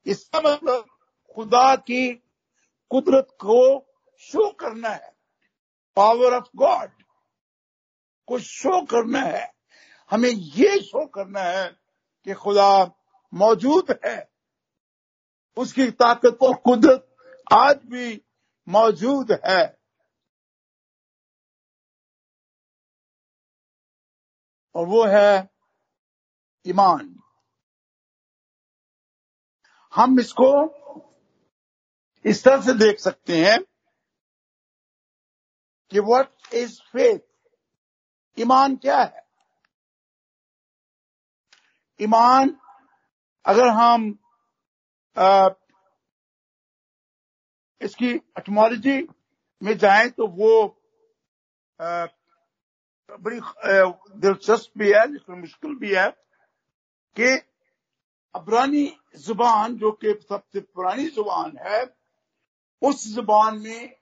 इसका 0.05 0.39
मतलब 0.39 0.85
खुदा 1.35 1.75
की 1.75 2.13
कुदरत 2.89 3.27
को 3.31 3.87
शो 4.17 4.51
करना 4.51 4.89
है। 4.89 5.15
पावर 5.95 6.33
ऑफ़ 6.33 6.47
गॉड 6.55 6.89
को 8.27 8.39
शो 8.39 8.85
करना 8.85 9.19
है। 9.19 9.56
हमें 10.11 10.29
ये 10.29 10.81
शो 10.81 11.07
करना 11.07 11.39
है 11.39 11.69
कि 12.23 12.33
खुदा 12.33 12.85
मौजूद 13.33 13.99
है। 14.05 14.31
उसकी 15.57 15.91
ताकत 15.91 16.37
और 16.41 16.55
कुदरत 16.55 17.15
आज 17.53 17.75
भी 17.75 18.25
मौजूद 18.67 19.31
है। 19.45 19.79
और 24.75 24.87
वो 24.87 25.05
है 25.05 25.49
ईमान। 26.67 27.19
हम 29.95 30.19
इसको 30.19 30.77
इस 32.25 32.43
तरह 32.43 32.61
से 32.61 32.73
देख 32.73 32.99
सकते 32.99 33.45
हैं 33.45 33.63
कि 35.91 35.99
व्हाट 35.99 36.53
इज़ 36.53 36.81
फेथ 36.81 37.19
ईमान 38.39 38.75
क्या 38.75 39.03
है? 39.03 39.26
ईमान 41.99 42.55
अगर 43.45 43.67
हम 43.67 44.17
आ, 45.17 45.49
इसकी 47.81 48.09
एटमोलॉजी 48.09 49.01
में 49.61 49.77
जाएँ 49.77 50.09
तो 50.09 50.27
वो 50.27 50.51
आ, 51.79 52.05
बड़ी 53.19 53.39
दिलचस्प 54.19 54.77
भी 54.77 54.91
है 54.93 55.05
लेकिन 55.11 55.39
मुश्किल 55.39 55.75
भी 55.75 55.93
है 55.95 56.09
कि 57.15 57.35
अबरानी 58.35 58.85
ज़ुबान 59.17 59.77
जो 59.77 59.91
कि 59.91 60.13
सबसे 60.29 60.59
पुरानी 60.59 61.07
ज़ुबान 61.09 61.57
है 61.61 61.83
उस 62.81 63.07
ज़ुबान 63.13 63.59
में 63.59 63.95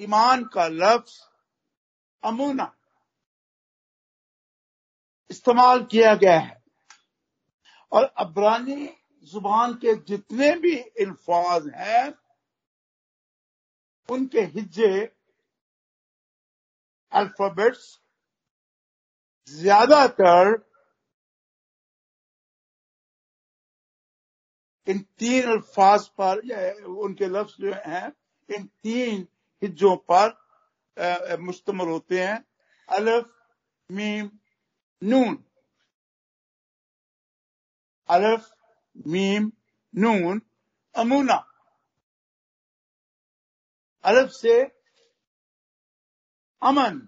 ईमान 0.00 0.44
का 0.54 0.66
लफ्ज 0.68 1.18
अमूना 2.22 2.72
इस्तेमाल 5.30 5.84
किया 5.84 6.14
गया 6.14 6.38
है। 6.38 6.65
और 7.96 8.04
अबरानी 8.18 8.86
ज़ुबान 9.32 9.74
के 9.74 9.94
जितने 10.08 10.50
भी 10.60 10.76
अल्फाज 11.02 11.68
हैं, 11.76 12.14
उनके 14.08 14.40
हिज्जे 14.40 14.90
अल्फाबेट्स 17.12 17.84
ज़्यादातर 19.50 20.54
इन 24.86 24.98
तीन 25.18 25.50
अल्फाज 25.50 26.06
पर 26.20 26.38
उनके 26.84 27.26
लफ्ज 27.28 27.54
जो 27.60 27.72
हैं, 27.86 28.12
इन 28.48 28.66
तीन 28.82 29.26
हिज्जों 29.62 29.96
पर 30.10 31.38
मुश्तमल 31.40 31.88
होते 31.88 32.22
हैं। 32.22 32.44
अलफ, 32.88 33.30
मीम, 33.90 34.30
नून। 35.02 35.42
अलफ 38.08 38.50
मीम 39.06 39.52
नून 39.94 40.40
अमूना 40.94 41.36
अलफ 44.04 44.30
से 44.30 44.62
अमन 46.62 46.98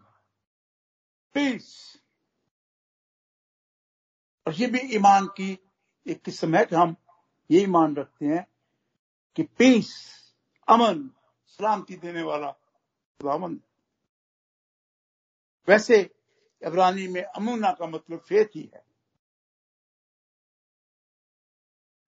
पीस 1.34 1.66
और 4.46 4.54
ये 4.54 4.66
भी 4.66 4.78
ईमान 4.96 5.26
की 5.26 5.58
एक 6.06 6.22
किस्म 6.22 6.56
है 6.56 6.64
कि 6.64 6.76
हम 6.76 6.96
ये 7.50 7.62
ईमान 7.62 7.96
रखते 7.96 8.26
हैं 8.26 8.46
कि 9.36 9.42
पीस 9.42 9.94
अमन 10.68 11.10
सलामती 11.46 11.96
देने 11.96 12.22
वाला 12.22 12.50
खुदावन 12.50 13.60
वैसे 15.68 16.00
इब्रानी 16.62 17.08
में 17.08 17.22
अमूना 17.22 17.72
का 17.72 17.86
मतलब 17.86 18.18
फेत 18.18 18.50
ही 18.56 18.70
है। 18.74 18.87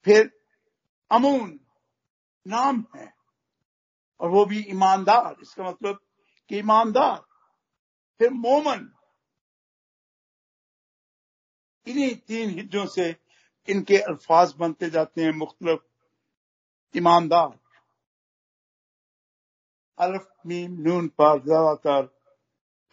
फिर 0.06 0.30
अमून 1.10 1.58
नाम 2.46 2.84
है 2.96 3.12
और 4.20 4.30
वो 4.30 4.44
भी 4.44 4.60
ईमानदार। 4.68 5.36
इसका 5.42 5.64
मतलब 5.64 6.00
कि 6.50 6.58
ईमानदार। 6.58 7.18
फिर 8.20 8.30
मोमन। 8.30 8.90
इन्हीं 11.86 12.14
तीन 12.14 12.50
हिज्जों 12.50 12.86
से 12.86 13.16
इनके 13.68 13.98
अल्फाज 13.98 14.52
बनते 14.58 14.90
जाते 14.90 15.22
हैं, 15.22 15.32
मुख्तलिफ़ 15.32 16.96
ईमानदार। 16.96 17.58
अल्फ, 19.98 20.28
मीम, 20.46 20.72
नून 20.80 21.08
पर 21.08 21.42
ज़्यादातर 21.42 22.08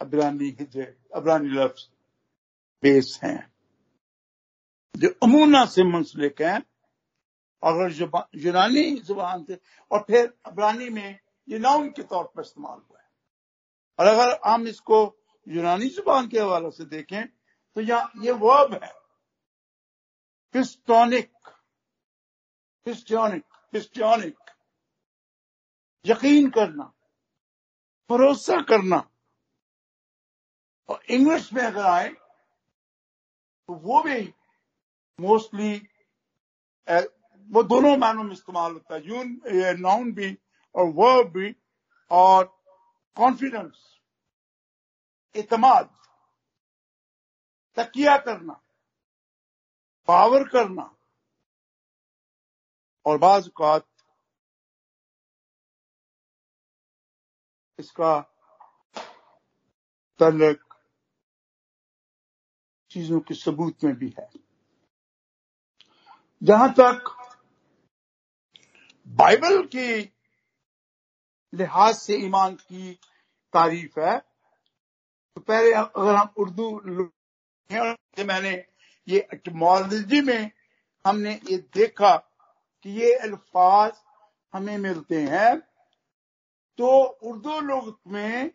अबरानी 0.02 0.50
हिजे 0.60 0.84
अबरानी 1.15 1.50
लफ्ज 1.50 1.89
बेस 2.84 3.20
हैं। 3.24 3.54
जो 4.96 5.10
अमूना 5.24 5.65
से 5.65 5.84
मुंसलिक 5.84 6.41
हैं 6.41 6.60
अगर 7.63 7.91
यूनानी 8.38 8.84
ज़ुबान 9.00 9.43
से, 9.43 9.60
और 9.91 10.00
फिर 10.08 10.34
अबरानी 10.46 10.89
में 10.89 11.20
ये 11.48 11.60
नाउन 11.60 11.89
के 11.91 12.04
तौर 12.04 12.24
पर 12.36 12.41
इस्तेमाल 12.41 12.78
हुआ 12.80 13.00
है। 13.00 13.06
और 14.00 14.08
अगर 14.08 14.39
हम 14.46 14.67
इसको 14.67 15.00
यूनानी 15.48 15.88
ज़ुबान 15.89 16.28
के 16.28 16.39
हवाले 16.39 16.72
से 16.72 16.86
देखें 16.86 17.28
तो 17.28 17.82
यहाँ 17.82 18.12
ये 18.24 18.32
वर्ब 18.34 18.74
है 18.74 18.91
क्रिस्टोनिक 20.56 21.32
क्रिस्टियोनिक 22.86 23.43
क्रिस्टियोनिक 23.72 24.38
यकीन 26.06 26.50
करना, 26.50 26.84
भरोसा 28.10 28.62
करना। 28.63 28.98
और 30.89 31.02
इंग्लिश 31.10 31.52
में 31.54 31.62
अगर 31.63 31.86
आए 31.86 32.10
तो 32.10 33.74
वो 33.76 34.02
भी 34.04 34.22
मोस्टली 35.20 35.76
वो 37.51 37.63
दोनों 37.63 37.95
मानों 37.97 38.23
में 38.23 38.31
इस्तेमाल 38.33 38.71
होता 38.71 38.95
है। 38.95 39.07
यून 39.07 39.41
नाउन 39.79 40.12
भी 40.13 40.38
और 40.75 40.86
वर्ब 40.95 41.31
भी 41.31 41.55
और 42.12 42.45
कॉन्फिडेंस 43.17 43.86
इतमाद, 45.36 45.89
तकिया 47.77 48.17
करना 48.17 48.62
पावर 50.07 50.47
करना 50.49 50.93
और 53.05 53.17
बाज 53.17 53.49
इसका 57.79 58.19
तलक 60.19 60.63
चीज़ों 62.91 63.19
के 63.19 63.33
सबूत 63.33 63.83
में 63.83 63.93
भी 63.95 64.13
है। 64.19 64.29
जहाँ 66.41 66.73
तक 66.73 67.13
बाइबल 69.08 69.62
के 69.65 69.98
लिहाज 71.54 71.96
से 71.96 72.15
ईमान 72.15 72.56
की 72.56 72.93
तारीफ़ 73.54 74.00
है। 74.00 74.17
तो 74.17 75.41
पहले 75.41 75.74
अगर 75.74 76.15
हम 76.15 76.34
उर्दू 76.38 76.70
मैंने 78.26 78.52
ये 79.08 79.28
एटमोलॉजी 79.34 80.22
में 80.22 80.52
हमने 81.06 81.34
ये 81.50 81.58
देखा 81.74 82.15
कि 82.86 82.89
ये 83.02 83.13
अल्फाज 83.15 83.91
हमें 84.54 84.78
मिलते 84.78 85.22
हैं 85.24 85.58
तो 86.80 86.89
उर्दू 87.30 87.60
लोग 87.62 88.00
में 88.08 88.52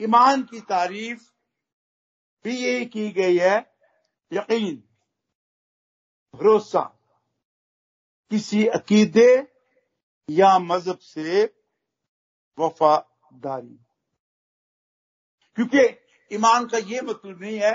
ईमान 0.00 0.42
की 0.42 0.60
तारीफ़ 0.60 1.22
भी 2.44 2.56
यही 2.58 2.86
की 2.86 3.10
गई 3.10 3.36
है, 3.38 3.56
यकीन, 4.32 4.82
भरोसा। 6.34 6.80
किसी 8.30 8.66
अकीदे 8.66 9.46
या 10.30 10.58
मज़हब 10.58 10.98
से 10.98 11.44
वफादारी। 12.58 13.80
क्योंकि 15.56 15.98
ईमान 16.34 16.66
का 16.66 16.78
ये 16.78 17.00
मतलब 17.00 17.42
नहीं 17.42 17.58
है 17.58 17.72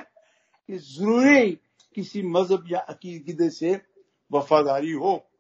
कि 0.68 0.78
ज़रूरी 0.78 1.52
किसी 1.96 2.22
मज़हब 2.22 2.64
या 2.72 2.80
अकीदे 2.80 3.50
से 3.50 3.82
वफादारी 4.32 4.92
हो। 4.92 5.32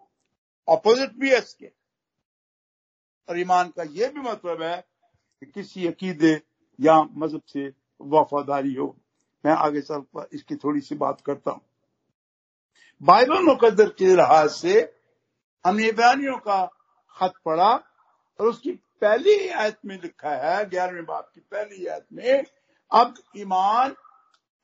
अपोजिट 0.69 1.11
भी 1.11 1.29
है 1.29 1.37
इसके। 1.37 1.71
और 3.29 3.39
ईमान 3.39 3.69
का 3.69 3.83
यह 3.83 4.11
भी 4.11 4.19
मतलब 4.19 4.61
है 4.61 4.77
कि 5.39 5.45
किसी 5.45 5.87
अकीदे 5.87 6.41
या 6.79 7.03
मज़हब 7.03 7.41
से 7.47 7.73
वफादारी 8.01 8.73
हो। 8.73 8.97
मैं 9.45 9.51
आगे 9.51 9.81
पर 9.91 10.29
इसकी 10.33 10.55
थोड़ी 10.55 10.81
सी 10.81 10.95
बात 10.95 11.21
करता 11.21 11.51
हूँ। 11.51 11.61
बाइबल 13.01 13.43
मुकदर 13.43 13.89
के 13.89 14.05
लिहाज 14.05 14.49
से 14.49 14.98
हमने 15.65 15.87
इब्रानियों 15.87 16.37
का 16.37 16.65
खत 17.17 17.33
पढ़ा 17.45 17.73
और 18.39 18.47
उसकी 18.47 18.71
पहली 18.71 19.47
आयत 19.49 19.77
में 19.85 20.01
लिखा 20.01 20.29
है, 20.29 20.69
ग्यारहवीं 20.69 21.05
बाप 21.05 21.31
की 21.35 21.41
पहली 21.41 21.85
आयत 21.85 22.05
में, 22.13 22.45
अब 22.91 23.13
ईमान, 23.37 23.95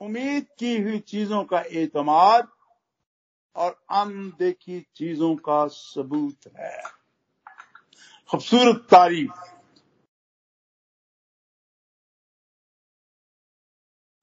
उम्मीद 0.01 0.47
की 0.59 0.81
हुई 0.81 0.99
चीज़ों 0.99 1.43
का 1.43 1.59
एतमाद 1.59 2.47
और 3.55 3.71
अनदेखी 3.89 4.79
चीज़ों 4.95 5.35
का 5.35 5.67
सबूत 5.67 6.47
है। 6.57 6.81
खूबसूरत 8.29 8.87
तारीफ़। 8.91 9.31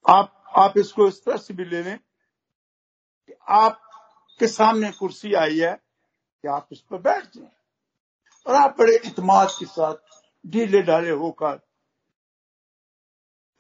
आप 0.05 0.53
आप 0.57 0.75
इसको 0.79 1.09
इस 1.09 1.25
तरह 1.25 1.37
से 1.37 1.55
भी 1.55 1.65
ले 1.65 1.83
लें 1.83 1.99
कि 1.99 3.35
आपके 3.49 4.47
सामने 4.47 4.91
कुर्सी 4.91 5.35
आई 5.35 5.59
है 5.59 5.73
कि 6.43 6.49
आप 6.49 6.69
इस 6.73 6.81
पर 6.81 6.99
बैठ 6.99 7.25
जाए। 7.25 7.53
और 8.47 8.55
आप 8.55 8.77
बड़े 8.79 8.97
इतमाद 8.97 9.49
के 9.59 9.67
साथ 9.67 9.95
ढीले 10.47 10.83
ढाले 10.83 11.11
होकर 11.11 11.61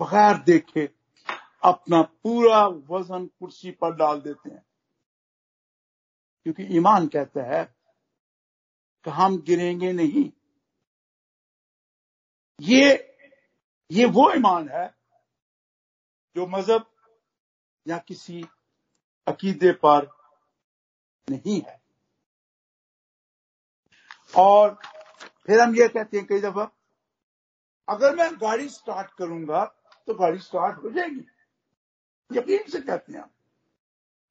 बगैर 0.02 0.42
देखे 0.42 0.86
अपना 1.64 2.02
पूरा 2.02 2.66
वज़न 2.66 3.26
कुर्सी 3.26 3.70
पर 3.70 3.94
डाल 3.94 4.20
देते 4.20 4.50
हैं। 4.50 4.66
क्योंकि 6.42 6.62
ईमान 6.62 7.06
कहता 7.06 7.58
है 7.58 7.64
कि 9.04 9.10
हम 9.10 9.42
गिरेंगे 9.42 9.92
नहीं। 9.92 10.32
ये 12.60 13.08
ये 13.90 14.04
वो 14.04 14.34
ईमान 14.34 14.68
है 14.68 14.94
जो 16.36 16.46
मज़हब 16.46 16.86
या 17.88 17.98
किसी 17.98 18.44
अकीदे 19.26 19.72
पर 19.72 20.10
नहीं 21.30 21.60
है। 21.60 21.81
और 24.34 24.78
फिर 25.46 25.60
हम 25.60 25.74
ये 25.76 25.88
कहते 25.88 26.16
हैं 26.16 26.26
कई 26.26 26.40
दफ़ा, 26.40 26.70
अगर 27.88 28.16
मैं 28.16 28.30
गाड़ी 28.36 28.68
स्टार्ट 28.68 29.10
करूँगा 29.18 29.64
तो 30.08 30.14
गाड़ी 30.14 30.38
स्टार्ट 30.40 30.82
हो 30.84 30.90
जाएगी। 30.90 31.24
यकीन 32.30 32.70
से 32.70 32.80
कहते 32.80 33.12
हैं 33.12 33.20
आप 33.20 33.30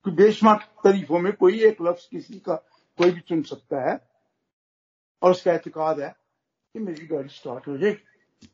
कि 0.06 0.12
बेशमार 0.14 0.58
तरीफों 0.84 1.20
में 1.20 1.32
कोई 1.34 1.64
एक 1.66 1.82
लफ्ज 1.82 2.06
किसी 2.06 2.40
का 2.40 2.56
कोई 3.00 3.12
भी 3.12 3.20
चुन 3.20 3.42
सकता 3.44 3.90
है 3.90 4.00
और 5.22 5.32
उसका 5.32 5.54
एतकाद 5.54 6.00
है 6.00 6.10
कि 6.10 6.80
मेरी 6.80 7.08
गाड़ी 7.08 7.30
स्टार्ट 7.30 7.68
हो 7.68 7.78
जाएगी। 7.78 8.50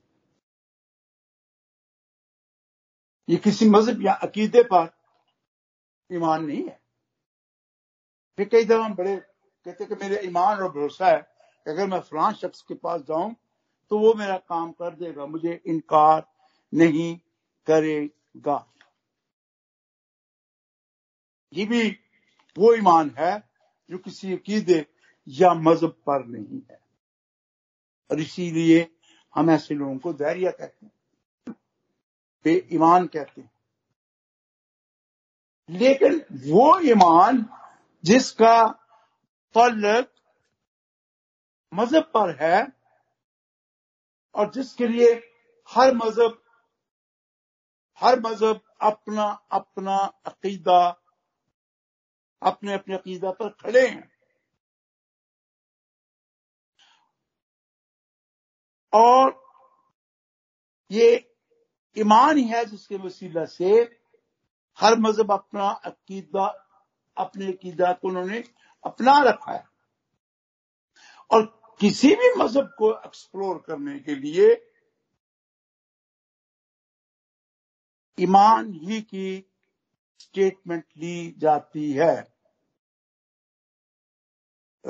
ये 3.30 3.38
किसी 3.38 3.70
मज़हब 3.70 4.02
या 4.02 4.14
अकीदे 4.24 4.64
पर 4.64 4.90
ईमान 6.10 6.46
नहीं 6.46 6.64
है। 6.64 6.80
फिर 8.38 8.48
कई 8.50 8.66
दफ़ा 8.66 8.86
हम 8.86 8.94
बड़े 8.96 9.16
कहते 9.16 9.86
कि 9.86 9.96
मेरे 9.96 10.20
ईमान 10.28 10.60
और 10.60 10.72
भरोसा 10.72 11.08
है 11.08 11.26
अगर 11.68 11.88
मैं 11.88 12.00
फलां 12.00 12.34
शख्स 12.34 12.62
के 12.62 12.74
पास 12.76 13.02
जाऊँ 13.02 13.36
तो 13.92 14.00
वो 14.00 14.14
मेरा 14.14 14.38
काम 14.40 14.72
कर 14.72 14.96
देगा, 14.96 15.26
मुझे 15.26 15.62
इनकार 15.66 16.26
नहीं 16.74 17.16
करेगा। 17.68 18.66
ये 21.54 21.66
भी 21.66 21.90
वो 22.58 22.74
ईमान 22.76 23.10
है 23.18 23.34
जो 23.90 23.98
किसी 23.98 24.34
अकीदे 24.34 24.86
या 25.28 25.54
मज़हब 25.54 25.92
पर 26.08 26.26
नहीं 26.26 26.62
है। 26.72 26.80
और 28.12 28.20
इसीलिए 28.20 28.88
हम 29.36 29.50
ऐसे 29.52 29.76
लोगों 29.76 29.98
को 29.98 30.14
धैर्य 30.14 30.52
कहते 30.52 30.86
हैं 30.86 31.56
बे 32.46 32.68
ईमान 32.74 33.08
कहते 33.08 33.42
हैं। 33.42 33.52
लेकिन 35.70 36.22
वो 36.52 36.80
ईमान 36.82 37.46
जिसका 38.04 38.68
तल्लक 39.56 40.12
मज़हब 41.74 42.04
पर 42.04 42.38
है 42.42 42.68
और 44.36 44.52
जिसके 44.52 44.88
लिए 44.88 45.14
हर 45.72 45.94
मज़हब 45.94 46.44
हर 48.02 48.20
मज़हब 48.20 48.62
अपना 48.82 49.24
अपना 49.52 49.98
अकीदा 50.26 51.04
अपने 52.42 52.74
अपने 52.74 52.96
अकीदा 52.96 53.32
पर 53.32 53.50
खड़े 53.50 53.88
हैं। 53.88 54.12
और 58.94 59.46
ये 60.92 61.36
ईमान 61.98 62.38
ही 62.38 62.44
है 62.44 62.66
जिसके 62.66 62.98
वसीला 62.98 63.46
से 63.46 63.72
हर 64.80 64.98
मज़हब 65.00 65.32
अपना 65.32 65.70
अकीदा, 65.70 66.46
अपने 67.18 67.48
अकीदा 67.48 67.94
को 67.94 68.08
उन्होंने 68.08 68.44
अपना 68.86 69.20
रखा 69.20 69.52
है। 69.52 69.68
और 71.32 71.57
किसी 71.80 72.16
भी 72.16 72.34
मज़हब 72.38 72.76
को 72.78 72.92
एक्सप्लोर 72.98 73.64
करने 73.68 74.00
के 74.00 74.16
लिए 74.16 74.74
ईमान 78.20 78.74
ही 78.74 79.02
की 79.02 79.52
स्टेटमेंट 80.20 80.86
ली 80.98 81.36
जाती 81.38 81.92
है। 81.92 82.34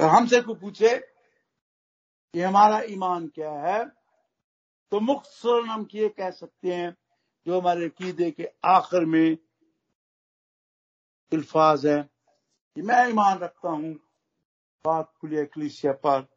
हमसे 0.02 0.42
कोई 0.42 0.56
पूछे 0.56 0.98
कि 2.34 2.42
हमारा 2.42 2.82
ईमान 2.82 3.28
क्या 3.28 3.52
है? 3.52 3.86
तो 4.92 5.00
मुख्तर 5.00 5.66
हम 5.66 5.88
ये 5.96 6.10
कह 6.10 6.32
सकते 6.32 6.74
हैं, 6.74 6.98
जो 7.48 7.62
हमारे 7.62 7.86
अकीदे 7.86 8.32
के 8.32 8.50
आखिर 8.66 9.06
में 9.06 9.38
अल्फाज 11.34 11.86
है। 11.86 12.04
कि 12.76 12.82
मैं 12.82 13.10
ईमान 13.10 13.40
रखता 13.40 13.70
हूँ। 13.70 13.94
बात 14.86 15.14
खुली 15.22 15.46
कलीसिया 15.46 15.94
पर। 15.94 16.37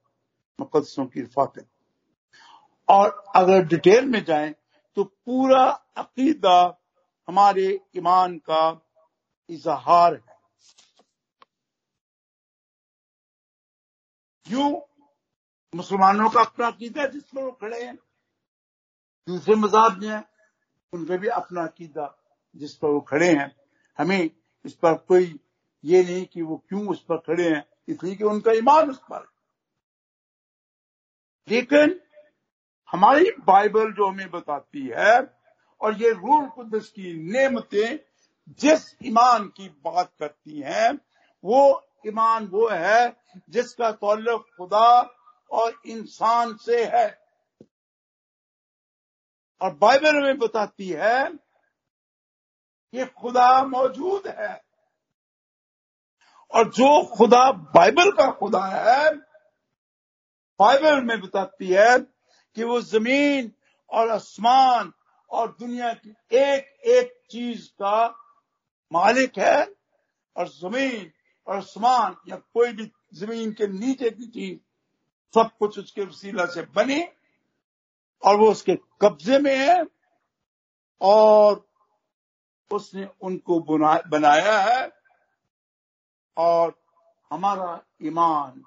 मुकदसों 0.60 1.06
की 1.06 1.20
रफाकत 1.22 1.68
और 2.88 3.08
अगर 3.36 3.64
डिटेल 3.66 4.06
में 4.06 4.22
जाए 4.24 4.54
तो 4.96 5.04
पूरा 5.04 5.64
अकीदा 5.96 6.58
हमारे 7.28 7.68
ईमान 7.96 8.36
का 8.40 8.62
इजहार 9.50 10.14
है। 10.14 10.38
यूँ 14.46 14.70
मुसलमानों 15.72 16.28
का 16.30 16.40
अपना 16.40 16.66
अकीदा 16.66 17.06
जिस 17.06 17.22
पर 17.24 17.42
वो 17.42 17.50
खड़े 17.52 17.82
हैं। 17.82 17.96
दूसरे 19.28 19.54
मजाब 19.56 19.98
में 19.98 20.08
है 20.08 20.24
उनका 20.92 21.16
भी 21.16 21.28
अपना 21.30 21.64
अकीदा 21.64 22.06
जिस 22.54 22.74
पर 22.76 22.88
वो 22.88 23.00
खड़े 23.02 23.28
हैं। 23.30 23.54
हमें 23.98 24.30
इस 24.64 24.72
पर 24.74 24.94
कोई 25.08 25.38
ये 25.84 26.02
नहीं 26.04 26.24
कि 26.26 26.42
वो 26.42 26.56
क्यों 26.68 26.86
उस 26.88 27.04
पर 27.04 27.16
खड़े 27.18 27.48
हैं, 27.48 27.64
इसलिए 27.88 28.14
कि 28.16 28.24
उनका 28.24 28.52
ईमान 28.52 28.90
उस 28.90 28.98
पर 29.10 29.29
लेकिन 31.50 32.00
हमारी 32.90 33.30
बाइबल 33.30 33.92
जो 33.92 34.08
हमें 34.08 34.30
बताती 34.30 34.92
है 34.96 35.38
और 35.80 36.02
ये 36.02 36.10
रूल 36.10 36.46
कुदस 36.48 36.88
की 36.88 37.32
नेमतें 37.32 37.98
जिस 38.48 38.96
ईमान 39.04 39.44
की 39.44 39.68
बात 39.68 40.12
करती 40.18 40.60
हैं, 40.60 40.98
वो 41.44 41.88
ईमान 42.06 42.46
वो 42.46 42.68
है 42.68 43.16
जिसका 43.50 43.92
तौल्लुक 43.92 44.46
खुदा 44.58 45.16
और 45.50 45.80
इंसान 45.86 46.56
से 46.56 46.84
है। 46.84 47.20
और 49.62 49.74
बाइबल 49.74 50.22
में 50.22 50.38
बताती 50.38 50.88
है 50.88 51.24
कि 52.92 53.06
खुदा 53.06 53.64
मौजूद 53.64 54.26
है। 54.26 54.64
और 56.54 56.68
जो 56.68 57.16
खुदा 57.16 57.52
बाइबल 57.52 58.10
का 58.10 58.30
खुदा 58.30 58.64
है 58.64 59.29
बाइबल 60.60 61.00
में 61.04 61.20
बताती 61.20 61.68
है 61.68 61.98
कि 62.56 62.64
वो 62.64 62.80
ज़मीन 62.80 63.52
और 63.90 64.10
आसमान 64.10 64.92
और 65.30 65.56
दुनिया 65.60 65.92
की 65.94 66.10
एक 66.36 66.80
एक 66.96 67.12
चीज़ 67.30 67.68
का 67.82 68.06
मालिक 68.92 69.38
है 69.38 69.58
और 70.36 70.48
ज़मीन 70.48 71.10
और 71.46 71.56
आसमान 71.56 72.16
या 72.28 72.36
कोई 72.36 72.72
भी 72.72 72.90
ज़मीन 73.14 73.52
के 73.52 73.66
नीचे 73.66 74.10
की 74.10 74.26
चीज़ 74.26 74.58
सब 75.34 75.50
कुछ 75.58 75.78
उसके 75.78 76.02
वसीला 76.04 76.44
से 76.54 76.62
बनी 76.76 77.02
और 78.22 78.36
वो 78.36 78.50
उसके 78.50 78.74
कब्जे 79.02 79.38
में 79.38 79.56
है 79.56 79.82
और 81.00 81.64
उसने 82.70 83.08
उनको 83.22 83.60
बनाया 84.10 84.58
है 84.60 84.90
और 86.36 86.74
हमारा 87.30 87.70
ईमान 88.02 88.62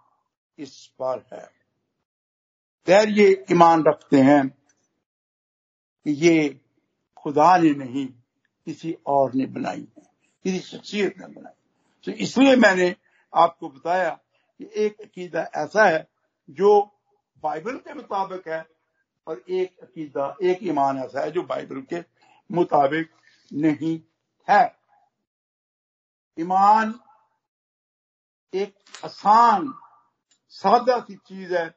इस 0.58 0.76
पर 1.02 1.26
है। 1.34 1.63
खैर 2.88 3.10
ये 3.10 3.46
ईमान 3.52 3.84
रखते 3.84 4.18
हैं 4.20 4.48
कि 4.50 6.12
ये 6.12 6.60
खुदा 7.18 7.56
ने 7.58 7.70
नहीं, 7.74 8.06
किसी 8.68 8.96
और 9.08 9.34
ने 9.34 9.46
बनाई 9.46 9.88
है, 9.98 10.04
किसी 10.46 10.60
शख्सियत 10.60 11.18
ने 11.20 11.28
बनाई 11.28 11.54
तो 12.08 12.12
इसलिए 12.24 12.56
मैंने 12.56 12.96
आपको 13.34 13.70
बताया 13.70 14.10
कि 14.10 14.70
एक 14.76 15.02
अकीदा 15.02 15.42
ऐसा 15.56 15.86
है 15.86 16.08
जो 16.50 16.80
बाइबल 17.44 17.78
के 17.78 17.94
मुताबिक 17.94 18.48
है 18.48 18.66
और 19.28 19.44
एक 19.50 19.80
अकीदा, 19.80 20.36
एक 20.44 20.60
ईमान 20.64 20.98
ऐसा 21.00 21.22
है 21.22 21.32
जो 21.32 21.44
बाइबल 21.44 21.82
के 21.82 22.00
मुताबिक 22.50 23.10
नहीं 23.52 24.00
है। 24.48 24.64
ईमान 26.38 26.94
एक 28.54 28.74
आसान, 29.06 29.74
सादा 30.54 31.00
सी 31.00 31.16
चीज़ 31.18 31.54
है 31.56 31.68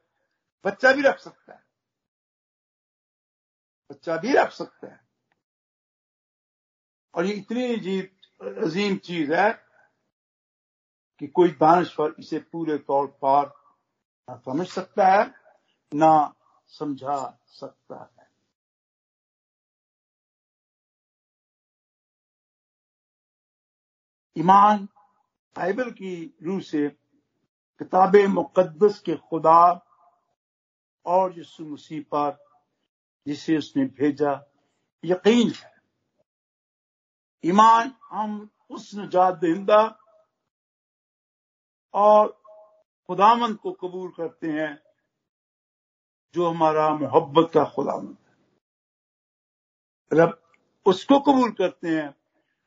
बच्चा 0.66 0.92
भी 0.92 1.02
रख 1.02 1.18
सकता 1.18 1.54
है। 1.54 1.64
बच्चा 3.90 4.16
भी 4.16 4.32
रख 4.32 4.50
सकता 4.50 4.92
है। 4.92 5.08
और 7.14 7.24
ये 7.24 7.34
इतनी 7.34 7.74
अजीब, 7.74 8.16
अजीम 8.64 8.96
चीज़ 8.96 9.32
है 9.32 9.52
कि 11.18 11.26
कोई 11.26 11.48
दानश्वर 11.48 12.14
इसे 12.18 12.38
पूरे 12.38 12.78
तौर 12.78 13.06
पर 13.06 13.66
ना 14.30 14.36
समझ 14.36 14.68
सकता 14.68 15.06
है, 15.06 15.34
ना 15.94 16.34
समझा 16.66 17.42
सकता 17.46 18.14
है। 18.18 18.30
ईमान 24.38 24.88
बाइबल 25.56 25.90
की 25.90 26.38
रूह 26.42 26.60
से 26.60 26.88
किताब 27.78 28.16
मुकद्दस 28.16 28.98
के 29.00 29.16
खुदा 29.16 29.85
और 31.06 31.38
यीशु 31.38 31.64
मसीह 31.64 32.02
पर 32.14 32.36
जिसे 33.26 33.56
उसने 33.58 33.84
भेजा, 33.84 34.32
यकीन 35.04 35.50
है। 35.50 35.74
ईमान 37.44 37.92
हम 38.10 38.48
उस 38.70 38.90
नजात 38.94 39.34
दहिंदा 39.34 39.80
और 41.94 42.28
खुदामंद 43.08 43.56
को 43.56 43.72
कबूल 43.72 44.10
करते 44.10 44.46
हैं 44.48 44.78
जो 46.34 46.48
हमारा 46.50 46.88
मोहब्बत 46.90 47.50
का 47.54 47.64
खुदामंद 47.64 48.16
है। 48.18 48.34
रब 50.12 50.40
उसको 50.86 51.18
कबूल 51.20 51.50
करते 51.50 51.88
हैं 51.88 52.10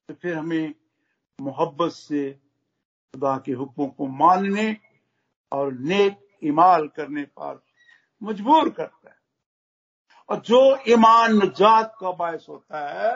तो 0.09 0.13
फिर 0.13 0.33
हमें 0.37 0.73
मोहब्बत 1.39 1.91
से 1.91 2.31
खुदा 3.13 3.37
के 3.37 3.51
हुक्मों 3.51 3.87
को 3.87 4.07
मानने 4.07 4.75
और 5.51 5.73
नेक 5.73 6.39
इमाल 6.43 6.87
करने 6.87 7.23
पर 7.39 7.68
मजबूर 8.23 8.69
करता 8.69 9.09
है। 9.09 9.17
और 10.29 10.39
जो 10.39 10.61
ईमान 10.87 11.33
नजात 11.33 11.95
का 12.01 12.11
बायस 12.11 12.45
होता 12.49 12.79
है, 12.89 13.15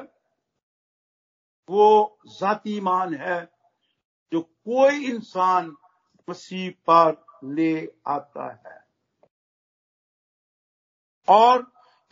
वो 1.70 2.20
जाती 2.28 2.78
ईमान 2.78 3.16
है 3.16 3.42
जो 4.34 4.42
कोई 4.42 5.06
इंसान 5.06 5.76
मसीह 6.28 6.70
पर 6.90 7.26
ले 7.44 7.86
आता 8.08 8.48
है। 8.54 8.82
और 11.28 11.62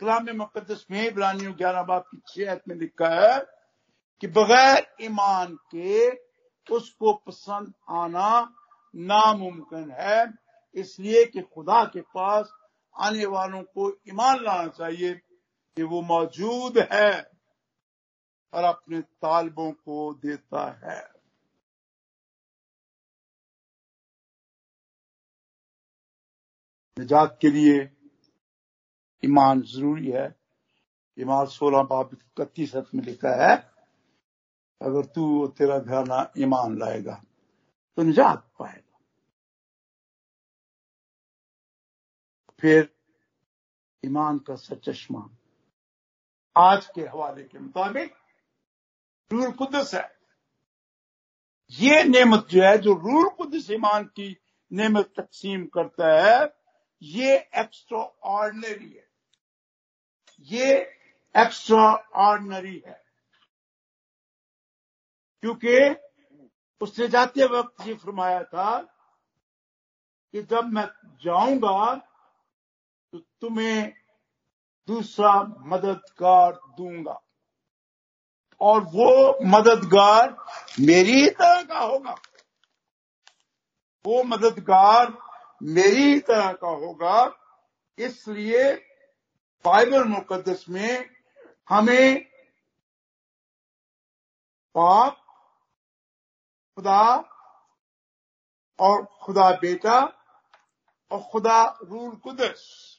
कलाम 0.00 0.30
मुकदस 0.36 0.86
में 0.90 1.06
इब्रानियों 1.06 1.52
ग्यारह 1.58 1.82
बाप 1.82 2.08
की 2.14 2.20
छह 2.28 2.60
में 2.68 2.76
लिखा 2.76 3.08
है 3.08 3.38
कि 4.22 4.26
बगैर 4.26 4.96
ईमान 5.02 5.54
के 5.74 6.10
उसको 6.66 7.12
पसंद 7.26 7.72
आना 7.90 8.54
नामुमकिन 8.94 9.90
है, 9.90 10.32
इसलिए 10.74 11.24
कि 11.24 11.40
खुदा 11.42 11.84
के 11.84 12.00
पास 12.00 12.52
आने 12.96 13.24
वालों 13.26 13.62
को 13.64 13.90
ईमान 14.08 14.42
लाना 14.44 14.68
चाहिए 14.68 15.14
कि 15.76 15.82
वो 15.82 16.00
मौजूद 16.02 16.78
है 16.92 17.12
और 18.52 18.64
अपने 18.64 19.00
तालबों 19.00 19.70
को 19.72 20.12
देता 20.14 20.64
है। 20.84 21.00
निजात 26.96 27.38
के 27.40 27.50
लिए 27.50 27.80
ईमान 29.22 29.62
ज़रूरी 29.62 30.10
है। 30.10 30.26
ईमान 31.18 31.46
सोलह 31.46 31.82
बाप 31.82 32.10
इकतीस 32.14 32.74
में 32.94 33.02
लिखा 33.04 33.34
है, 33.42 33.56
अगर 34.80 35.04
तू 35.06 35.46
तेरा 35.48 35.78
घराना 35.78 36.20
ईमान 36.38 36.78
लाएगा 36.78 37.14
तो 37.98 38.02
निजात 38.02 38.48
पाएगा। 38.58 38.91
फिर 42.62 42.94
ईमान 44.04 44.38
का 44.38 44.54
सचश्मा। 44.54 45.30
आज 46.56 46.86
के 46.94 47.00
हवाले 47.00 47.44
के 47.44 47.58
मुताबिक 47.58 48.14
रूल 49.32 49.52
कुदस 49.52 49.94
है। 49.94 50.18
ये 51.70 52.04
नेमत 52.04 52.46
जो 52.50 52.62
है, 52.62 52.78
जो 52.78 52.94
रूल 52.94 53.28
कुदस 53.28 53.70
ईमान 53.70 54.04
की 54.04 54.36
नेमत 54.72 55.12
तकसीम 55.16 55.66
करता 55.66 56.06
है, 56.06 56.54
ये 57.02 57.36
एक्स्ट्रा 57.36 57.98
ऑर्डनरी 58.22 58.92
है। 58.92 59.10
ये 60.40 60.78
एक्स्ट्रा 61.36 61.94
ऑर्डनरी 62.14 62.82
है। 62.86 63.04
क्योंकि 65.40 65.94
उसने 66.80 67.08
जाते 67.08 67.44
वक्त 67.44 67.86
ये 67.86 67.94
फरमाया 67.94 68.44
था 68.44 68.82
कि 70.32 70.42
जब 70.42 70.64
मैं 70.64 71.16
जाऊँगा 71.24 72.08
तो 73.12 73.18
तुम्हें 73.18 73.92
दूसरा 74.88 75.42
मददगार 75.42 76.52
दूँगा। 76.52 77.22
और 78.60 78.80
वो 78.80 79.38
मददगार 79.44 80.36
मेरी 80.80 81.30
तरह 81.30 81.62
का 81.62 81.78
होगा। 81.78 82.14
वो 84.06 84.22
मददगार 84.24 85.18
मेरी 85.62 86.20
तरह 86.20 86.52
का 86.52 86.68
होगा। 86.68 87.38
इसलिए 87.98 88.74
बाइबल 89.64 90.04
मुकदस 90.04 90.64
में 90.68 91.10
हमें 91.68 92.24
पाप 94.74 95.16
खुदा 96.76 97.24
और 98.78 99.04
खुदा 99.22 99.50
बेटा 99.50 100.00
और 101.10 101.22
खुदा 101.32 101.78
रूल 101.82 102.16
कुदस 102.16 102.91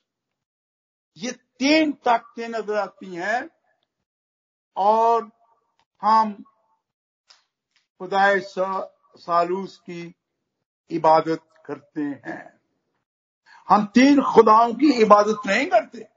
ये 1.17 1.31
तीन 1.31 1.91
ताकतें 1.91 2.47
नज़र 2.49 2.75
आती 2.75 3.15
हैं 3.15 3.49
और 4.77 5.31
हम 6.01 6.43
खुदाए 7.99 8.39
सालूस 8.39 9.77
की 9.77 10.15
इबादत 10.91 11.43
करते 11.65 12.01
हैं। 12.01 12.59
हम 13.69 13.85
तीन 13.85 14.21
खुदाओं 14.21 14.73
की 14.73 14.91
इबादत 14.91 15.41
नहीं 15.45 15.65
करते। 15.65 16.07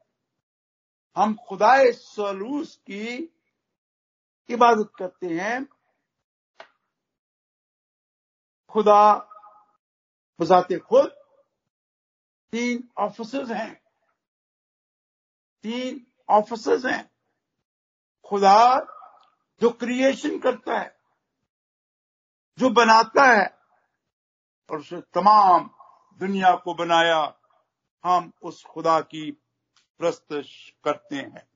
हम 1.16 1.35
खुदाए 1.48 1.92
सलूस 1.92 2.76
की 2.76 3.32
इबादत 4.48 4.90
करते 4.98 5.26
हैं। 5.26 5.66
खुदा 8.68 9.14
बजाते 10.40 10.78
खुद 10.78 11.06
तीन 12.52 12.88
ऑफिसर्स 12.98 13.50
हैं। 13.50 13.86
तीन 15.66 16.07
ऑफिसर्स 16.29 16.85
हैं। 16.85 17.11
खुदा 18.24 18.81
जो 19.61 19.70
क्रिएशन 19.70 20.38
करता 20.38 20.79
है, 20.79 20.98
जो 22.59 22.70
बनाता 22.70 23.33
है, 23.33 23.59
और 24.70 24.79
उसने 24.79 25.00
तमाम 25.00 25.70
दुनिया 26.18 26.55
को 26.57 26.74
बनाया, 26.74 27.35
हम 28.05 28.33
उस 28.42 28.64
खुदा 28.64 29.00
की 29.00 29.31
प्रस्तुत 29.98 30.44
करते 30.85 31.16
हैं। 31.16 31.48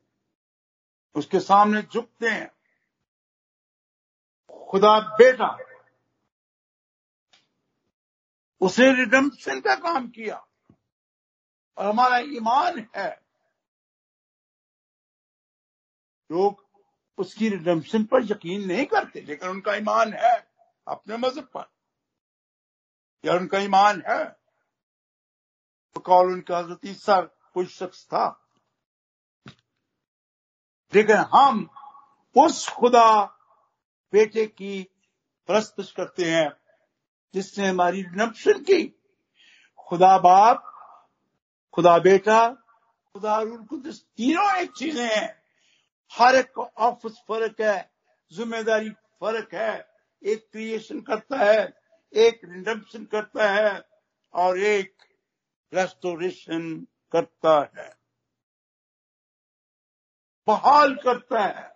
उसके 1.15 1.41
सामने 1.41 1.83
झुकते 1.83 2.29
हैं। 2.29 2.51
खुदा 4.71 5.01
बेटा, 5.01 5.59
उसने 8.61 8.93
रिडम्पशन 8.93 9.61
का 9.61 9.75
काम 9.75 10.09
किया, 10.09 10.47
और 11.79 11.87
हमारा 11.87 12.19
ईमान 12.19 12.89
है। 12.97 13.30
लोग 16.33 16.67
उसकी 17.19 17.49
रिडम्पशन 17.49 18.05
पर 18.05 18.25
यकीन 18.25 18.67
नहीं 18.69 18.87
करते, 18.87 19.21
लेकिन 19.21 19.49
उनका 19.49 19.75
ईमान 19.75 20.13
है, 20.13 20.51
अपने 20.89 21.17
मज़हब 21.17 21.45
पर। 21.45 21.71
या 23.25 23.35
उनका 23.35 23.59
ईमान 23.59 24.03
है। 24.09 24.25
तो 25.95 26.01
कौल 26.01 26.33
उनका 26.33 26.59
हज़रत 26.59 26.81
ईसा 26.85 27.21
कोई 27.21 27.67
शख्स 27.67 28.05
था। 28.05 28.47
लेकिन 30.95 31.17
हम 31.17 31.71
उस 32.37 32.69
खुदा 32.69 33.25
बेटे 34.13 34.47
की 34.47 34.83
प्रस्तुत 35.47 35.91
करते 35.97 36.25
हैं, 36.25 36.53
जिसने 37.35 37.69
हमारी 37.69 38.03
नप्शन 38.03 38.53
की। 38.53 39.03
खुदा 39.79 40.19
बाप, 40.19 40.65
खुदा 41.75 41.99
बेटा, 41.99 42.51
खुदा 43.13 43.45
तीनों 43.91 44.57
एक 44.57 44.71
चीज़ें 44.71 45.17
हैं। 45.17 45.40
हर 46.13 46.35
एक 46.35 46.59
ऑफ़िस 46.59 47.13
फ़र्क 47.29 47.61
है, 47.61 47.91
ज़िम्मेदारी 48.33 48.91
फ़र्क 48.91 49.55
है। 49.55 49.89
एक 50.23 50.49
क्रिएशन 50.53 51.01
करता 51.01 51.39
है, 51.39 51.75
एक 52.15 52.41
रिडम्पशन 52.45 53.05
करता 53.05 53.51
है 53.51 53.85
और 54.35 54.59
एक 54.59 54.95
रेस्टोरेशन 55.75 56.87
करता 57.13 57.73
है। 57.79 57.97
बहाल 60.47 60.95
करता 60.95 61.45
है। 61.45 61.73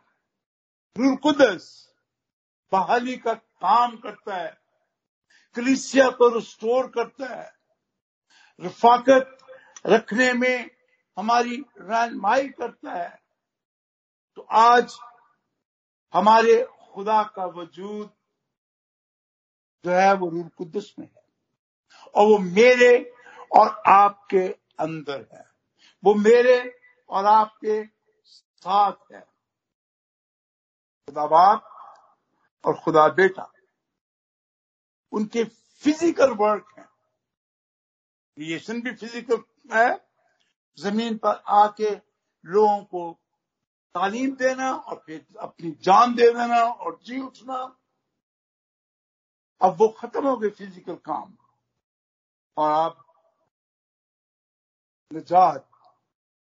रुलकुदस 0.96 1.94
बहाली 2.72 3.16
का 3.16 3.34
काम 3.34 3.96
करता 3.96 4.34
है। 4.34 4.60
कलिसिया 5.56 6.10
को 6.10 6.28
रिस्टोर 6.28 6.86
करता 6.86 7.26
है। 7.26 7.52
रफाकत 8.60 9.38
रखने 9.86 10.32
में 10.32 10.70
हमारी 11.18 11.64
रहनमाई 11.78 12.48
करता 12.48 12.92
है। 12.92 13.23
तो 14.36 14.42
आज 14.42 14.96
हमारे 16.14 16.62
खुदा 16.92 17.22
का 17.36 17.46
वजूद 17.46 18.10
जो 19.84 19.90
है 19.90 20.14
वो 20.14 20.28
रूल 20.28 20.48
कुदस 20.48 20.94
में 20.98 21.06
है। 21.06 21.22
और 22.14 22.26
वो 22.26 22.38
मेरे 22.38 23.12
और 23.52 23.68
आपके 23.86 24.46
अंदर 24.78 25.26
है। 25.32 25.44
वो 26.04 26.14
मेरे 26.14 26.80
और 27.08 27.26
आपके 27.26 27.84
साथ 28.26 29.12
है। 29.12 29.20
खुदा 31.08 31.26
बाप 31.26 31.70
और 32.64 32.76
खुदा 32.76 33.08
बेटा, 33.08 33.52
उनके 35.12 35.44
फ़िज़िकल 35.44 36.30
वर्क 36.30 36.74
है। 36.78 36.84
क्रिएशन 38.36 38.80
भी 38.82 38.92
फ़िज़िकल 38.92 39.42
है। 39.76 40.08
ज़मीन 40.78 41.16
पर 41.16 41.42
आके 41.46 41.90
लोगों 42.44 42.84
को 42.84 43.20
तालीम 43.94 44.34
देना 44.36 44.70
और 44.72 45.02
फिर 45.06 45.24
अपनी 45.40 45.70
जान 45.82 46.14
दे 46.14 46.26
देना 46.32 46.62
और 46.62 46.98
जी 47.06 47.20
उठना। 47.20 47.58
अब 49.60 49.76
वो 49.80 49.88
खत्म 49.98 50.26
हो 50.26 50.36
गए 50.36 50.48
फ़िज़िकल 50.50 50.94
काम। 51.04 51.32
और 52.56 52.70
आप 52.70 53.04
निजात 55.10 55.68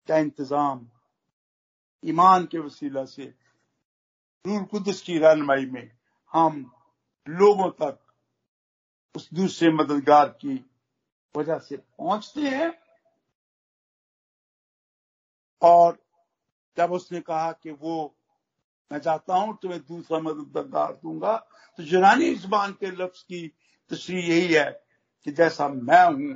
का 0.08 0.18
इंतज़ाम 0.18 0.86
ईमान 2.02 2.44
के 2.46 2.58
वसीला 2.58 3.04
से 3.04 3.24
रूल 4.44 4.64
कुदस 4.64 5.00
की 5.02 5.18
रहनमाई 5.18 5.66
में 5.66 5.90
हम 6.32 6.60
लोगों 7.26 7.70
तक 7.80 7.98
उस 9.14 9.28
दूसरे 9.34 9.70
मददगार 9.72 10.28
की 10.40 10.54
वजह 11.34 11.58
से 11.58 11.76
पहुँचते 11.76 12.40
हैं। 12.40 12.72
और 15.62 15.98
जब 16.78 16.92
उसने 16.92 17.20
कहा 17.20 17.50
कि 17.52 17.70
वो, 17.72 18.14
मैं 18.90 18.98
चाहता 18.98 19.34
हूँ, 19.34 19.58
तुम्हें 19.62 19.80
दूसरा 19.80 20.18
मददगार 20.20 20.92
दूँगा 20.94 21.36
तो 21.78 21.82
यूनानी 21.84 22.34
जबान 22.36 22.72
के 22.72 22.90
लफ्ज 22.92 23.22
की 23.22 23.46
तशरी 23.90 24.20
यही 24.20 24.52
है 24.52 24.70
कि 25.26 25.32
जैसा 25.32 25.68
मैं 25.68 26.04
हूँ, 26.04 26.34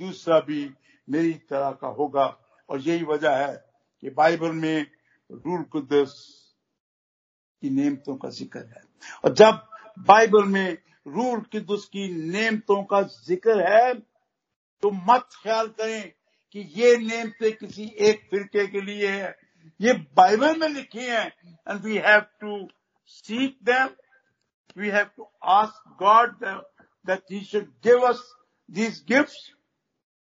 दूसरा 0.00 0.38
भी 0.40 0.68
मेरी 1.08 1.32
तरह 1.50 1.70
का 1.72 1.88
होगा। 1.88 2.26
और 2.68 2.80
यही 2.80 3.04
वजह 3.04 3.30
है 3.36 3.54
कि 4.02 4.10
बाइबल 4.10 4.52
में 4.54 4.86
रूल 5.30 5.62
कुदस 5.72 6.12
की 7.62 7.70
नेमतों 7.70 8.14
का 8.16 8.28
ज़िक्र 8.30 8.58
है। 8.58 8.82
और 9.24 9.34
जब 9.34 9.60
बाइबल 10.06 10.44
में 10.44 10.76
रूल 11.08 11.40
कुदस 11.52 11.84
की 11.84 12.08
नेमतों 12.30 12.82
का 12.84 13.02
ज़िक्र 13.02 13.60
है 13.68 13.92
तो 14.82 14.90
मत 14.90 15.28
ख्याल 15.42 15.68
करें 15.70 16.12
कि 16.54 16.60
ये 16.76 16.96
नेमते 16.98 17.50
किसी 17.52 17.84
एक 18.00 18.22
फिरके 18.30 18.66
के 18.66 18.80
लिए 18.80 19.08
है। 19.08 19.36
ये 19.80 19.92
बाइबल 20.16 20.58
में 20.58 20.68
लिखी 20.68 21.04
है 21.04 21.26
and 21.68 21.80
we 21.80 21.96
have 21.98 22.20
to 22.40 22.66
seek 23.06 23.58
them 23.64 23.88
we 24.76 24.90
have 24.90 25.10
to 25.16 25.30
ask 25.50 25.96
God 26.02 26.36
that 27.06 27.22
he 27.32 27.40
should 27.44 27.68
give 27.84 28.06
us 28.08 28.22
these 28.68 29.04
gifts 29.08 29.50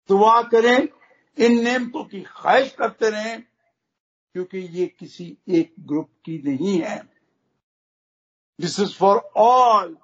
दुआ 0.08 0.40
करें, 0.42 0.88
इन 1.38 1.62
नेमतों 1.64 2.04
की 2.04 2.20
ख्वाहिश 2.22 2.72
करते 2.78 3.10
रहें, 3.10 3.42
क्योंकि 4.34 4.58
ये 4.58 4.86
किसी 4.98 5.26
एक 5.48 5.74
ग्रुप 5.80 6.10
की 6.24 6.38
नहीं 6.44 6.80
है। 6.82 6.98
दिस 8.58 8.78
इज़ 8.80 8.94
फॉर 8.96 9.16
ऑल 9.36 9.96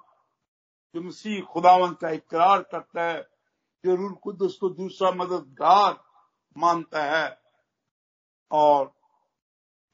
जो 0.95 1.01
मसीह 1.01 1.41
खुदावन 1.43 1.93
का 2.01 2.09
इकरार 2.09 2.61
करता 2.61 3.03
है, 3.03 3.21
जो 3.83 3.95
रूल 3.95 4.13
खुद 4.13 4.41
उसको 4.41 4.69
दूसरा 4.69 5.11
मददगार 5.11 5.95
मानता 6.55 7.03
है, 7.03 7.37
और 8.51 8.91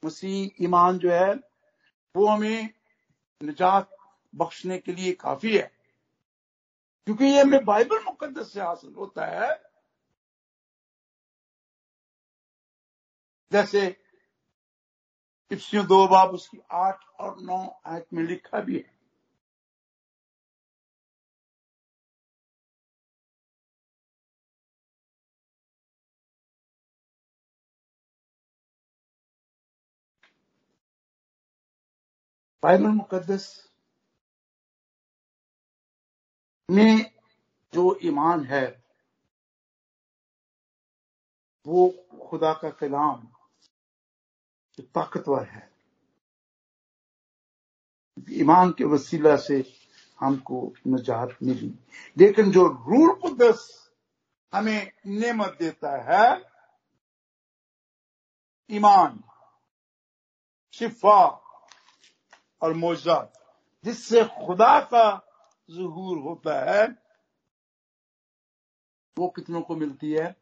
मसीह 0.04 0.64
ईमान 0.64 0.98
जो 0.98 1.10
है, 1.12 1.34
वो 2.16 2.26
हमें 2.26 2.70
निजात 3.42 3.96
बख्शने 4.34 4.78
के 4.78 4.92
लिए 4.92 5.12
काफ़ी 5.12 5.58
है। 5.58 5.78
क्योंकि 7.04 7.24
ये 7.24 7.42
हमें 7.42 7.64
बाइबल 7.64 8.04
मुकदस 8.04 8.52
से 8.52 8.60
हासिल 8.60 8.94
होता 8.94 9.26
है। 9.26 9.62
जैसे 13.52 14.04
इफ्सियों 15.50 15.86
दो 15.86 16.08
बाब 16.08 16.30
उसकी 16.30 16.58
आठ 16.72 17.04
और 17.20 17.40
नौ 17.40 17.80
आयत 17.86 18.06
में 18.12 18.22
लिखा 18.22 18.60
भी 18.60 18.76
है। 18.76 18.97
बाइबल 32.62 32.86
मुकदस 32.86 33.72
में 36.70 37.10
जो 37.74 37.98
ईमान 38.02 38.44
है, 38.44 38.84
वो 41.66 41.94
खुदा 42.28 42.52
का 42.52 42.70
कलाम 42.70 43.26
जो 44.76 44.82
ताकतवर 44.82 45.44
है। 45.48 45.70
ईमान 48.30 48.70
के 48.70 48.84
वसीला 48.84 49.36
से 49.36 49.74
हमको 50.20 50.74
नजात 50.86 51.28
मिली। 51.42 51.68
लेकिन 52.16 52.50
जो 52.50 52.66
रूल 52.66 53.20
कुदस 53.20 53.90
हमें 54.54 54.92
नेमत 55.06 55.56
देता 55.60 55.90
है, 55.90 56.42
ईमान, 58.70 59.24
शिफा 60.72 61.44
और 62.62 62.72
मोजात 62.72 63.32
जिससे 63.84 64.24
खुदा 64.24 64.80
का 64.80 65.10
जहूर 65.70 66.18
होता 66.18 66.70
है, 66.70 66.88
वो 69.18 69.28
कितनों 69.28 69.62
को 69.62 69.76
मिलती 69.76 70.12
है? 70.12 70.36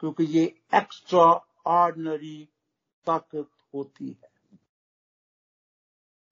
क्योंकि 0.00 0.24
ये 0.24 0.62
एक्स्ट्रा 0.74 1.46
ऑर्डनरी 1.66 2.48
ताकत 3.06 3.50
होती 3.74 4.08
है। 4.08 4.30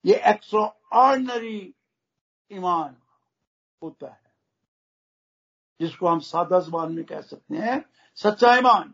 ये 0.05 0.21
एक्स्ट्रा 0.25 0.75
ऑर्डनरी 0.93 1.75
ईमान 2.51 2.97
होता 3.83 4.07
है, 4.07 4.31
जिसको 5.81 6.07
हम 6.07 6.19
सादा 6.19 6.59
जबान 6.59 6.91
में 6.91 7.05
कह 7.05 7.21
सकते 7.21 7.55
हैं, 7.55 7.89
सच्चा 8.15 8.55
ईमान। 8.55 8.93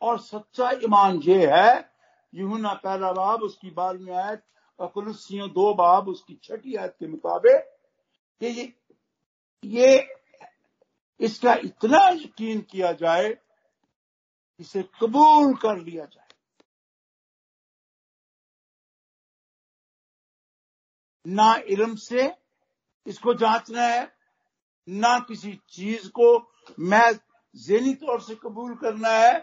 और 0.00 0.18
सच्चा 0.18 0.70
ईमान 0.70 1.16
ये 1.16 1.46
है 1.46 1.95
यूना 2.32 2.72
पहला 2.74 3.12
बाब, 3.12 3.42
उसकी 3.42 3.70
बारहवीं 3.70 4.14
आयत, 4.14 4.42
और 4.78 4.88
कुलसियों 4.88 5.48
दो 5.50 5.72
बाब, 5.74 6.08
उसकी 6.08 6.38
छठी 6.44 6.74
आयत 6.76 6.96
के 7.00 7.06
मुताबिक 7.06 7.72
ये 8.40 8.72
ये 9.62 10.08
इसका 11.20 11.54
इतना 11.64 11.98
यकीन 12.08 12.60
किया 12.70 12.92
जाए, 12.92 13.36
इसे 14.60 14.82
कबूल 15.00 15.54
कर 15.56 15.78
लिया 15.78 16.04
जाए। 16.04 16.24
ना 21.24 21.54
इल्म 21.68 21.94
से 21.96 22.30
इसको 23.06 23.34
जांचना 23.34 23.82
है, 23.82 24.12
ना 24.88 25.18
किसी 25.18 25.52
चीज़ 25.68 26.08
को 26.10 26.28
मैं 26.78 27.12
जेनी 27.54 27.94
तौर 27.94 28.20
से 28.20 28.34
कबूल 28.34 28.74
करना 28.74 29.08
है 29.10 29.34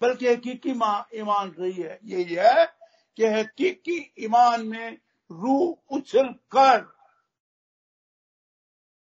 बल्कि 0.00 0.28
हकीकी 0.28 0.70
ईमान 0.70 1.50
रही 1.50 1.72
है। 1.72 1.98
यही 2.04 2.34
है 2.34 2.64
कि 3.18 3.26
हकीकी 3.26 3.98
ईमान 4.24 4.66
में 4.66 4.98
रूह 5.30 5.96
उछल 5.96 6.28
कर 6.54 6.86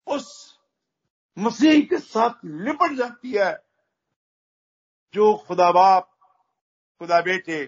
उस 0.06 0.28
मसीह 1.36 1.80
के 1.80 1.98
साथ 1.98 2.44
लिपट 2.44 2.92
जाती 2.92 3.32
है, 3.32 3.52
जो 5.14 5.34
खुदा 5.38 5.70
बाप, 5.72 6.10
खुदा 7.00 7.20
बेटे 7.20 7.64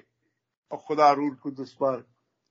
और 0.70 0.78
खुदा 0.78 1.10
रूल 1.12 1.34
कुदस 1.34 1.72
पर 1.82 2.04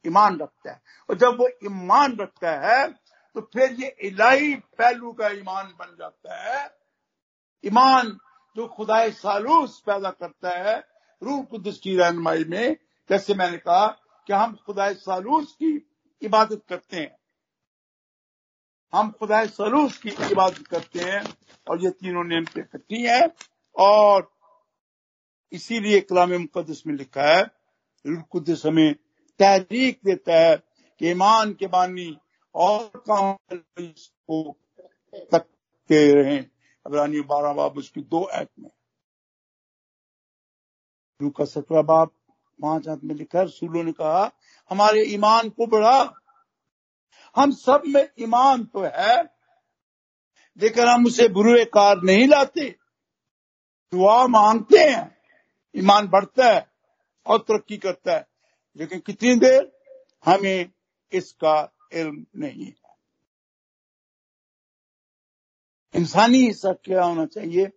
ईमान 0.06 0.38
रखता 0.40 0.72
है। 0.72 0.82
और 1.10 1.18
जब 1.18 1.40
वो 1.40 1.48
ईमान 1.64 2.18
रखता 2.18 2.52
है 2.62 2.88
तो 3.36 3.42
फिर 3.44 3.72
ये 3.74 3.88
इलाही 4.02 4.54
पहलू 4.78 5.12
का 5.14 5.28
ईमान 5.30 5.68
बन 5.80 5.96
जाता 6.00 6.36
है। 6.44 6.70
ईमान 7.64 8.18
जो 8.56 8.68
खुदाए 8.68 9.12
सालूस 9.12 9.80
पैदा 9.86 10.10
करता 10.12 10.50
है, 10.50 10.88
रूह 11.24 11.44
कुदस 11.44 11.78
की 11.78 11.96
रहनमाई 11.98 12.44
में, 12.44 12.78
जैसे 13.10 13.34
मैंने 13.34 13.58
कहा 13.58 13.88
कि 14.28 14.34
हम 14.34 14.58
खुदाए 14.66 14.94
सालूस 14.94 15.54
की 15.54 15.88
इबादत 16.22 16.62
करते 16.70 16.98
हैं। 16.98 17.16
हम 18.94 19.12
खुदाए 19.12 19.48
सलूस 19.48 19.98
की 19.98 20.10
इबादत 20.10 20.68
करते 20.68 21.00
हैं 21.00 21.24
और 21.70 21.84
ये 21.84 21.90
तीनों 21.90 22.24
नेम 22.24 22.46
पे 22.46 22.62
इकट्ठी 22.62 23.04
है 23.04 23.22
और 23.76 24.32
इसीलिए 25.52 26.02
कलाम 26.02 26.32
मुकदस 26.32 26.84
में 26.88 26.96
लिखा 26.96 27.38
है, 27.38 27.42
रूह 28.06 28.22
कुदस 28.22 28.66
हमें 28.66 28.96
तहरीक 29.40 30.00
देता 30.06 30.40
है 30.40 30.56
कि 31.00 31.10
ईमान 31.10 31.54
के 31.54 31.68
बानी 31.68 32.18
और 32.56 32.92
काम 32.98 33.58
को 33.98 34.58
तकते 35.34 36.14
रहें। 36.14 36.46
अबरानी 36.86 37.22
बारह 37.22 37.54
बाब 37.54 37.78
उसकी 37.78 38.02
दो 38.02 38.30
ऐप 38.30 38.50
में। 38.60 38.70
लू 41.22 41.30
का 41.30 41.46
सत्रह 41.46 41.82
बाब 41.82 42.08
पाँच 42.62 42.88
हाथ 42.88 42.98
में 43.04 43.16
लिखा 43.16 43.42
रसूलों 43.42 43.84
ने 43.84 43.92
कहा, 43.92 44.32
हमारे 44.70 45.04
ईमान 45.04 45.50
को 45.50 45.68
बढ़ा। 45.68 46.14
हम 47.36 47.52
सब 47.52 47.84
में 47.88 48.10
ईमान 48.20 48.66
तो 48.66 48.82
है, 48.82 49.24
लेकिन 50.58 50.88
हम 50.88 51.06
उसे 51.06 51.28
बुरे 51.28 51.66
कार 51.66 52.02
नहीं 52.04 52.28
लाते। 52.28 52.70
दुआ 53.92 54.28
मांगते 54.28 54.78
हैं, 54.78 55.18
ईमान 55.76 56.08
बढ़ता 56.08 56.46
है 56.46 56.72
और 57.26 57.40
तरक्की 57.40 57.78
करता 57.78 58.14
है। 58.14 58.28
लेकिन 58.78 59.00
कितनी 59.00 59.36
देर? 59.36 59.72
हमें 60.26 60.72
इसका 61.12 61.74
इल्म 61.94 62.26
नहीं। 62.36 62.66
है 62.66 62.81
इंसानी 65.94 66.38
हिस्सा 66.38 66.72
क्या 66.76 67.04
होना 67.04 67.26
चाहिए? 67.28 67.70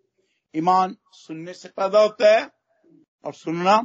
ईमान 0.55 0.97
सुनने 1.13 1.53
से 1.53 1.69
पैदा 1.69 2.01
होता 2.01 2.31
है 2.31 2.49
और 3.25 3.35
सुनना 3.35 3.81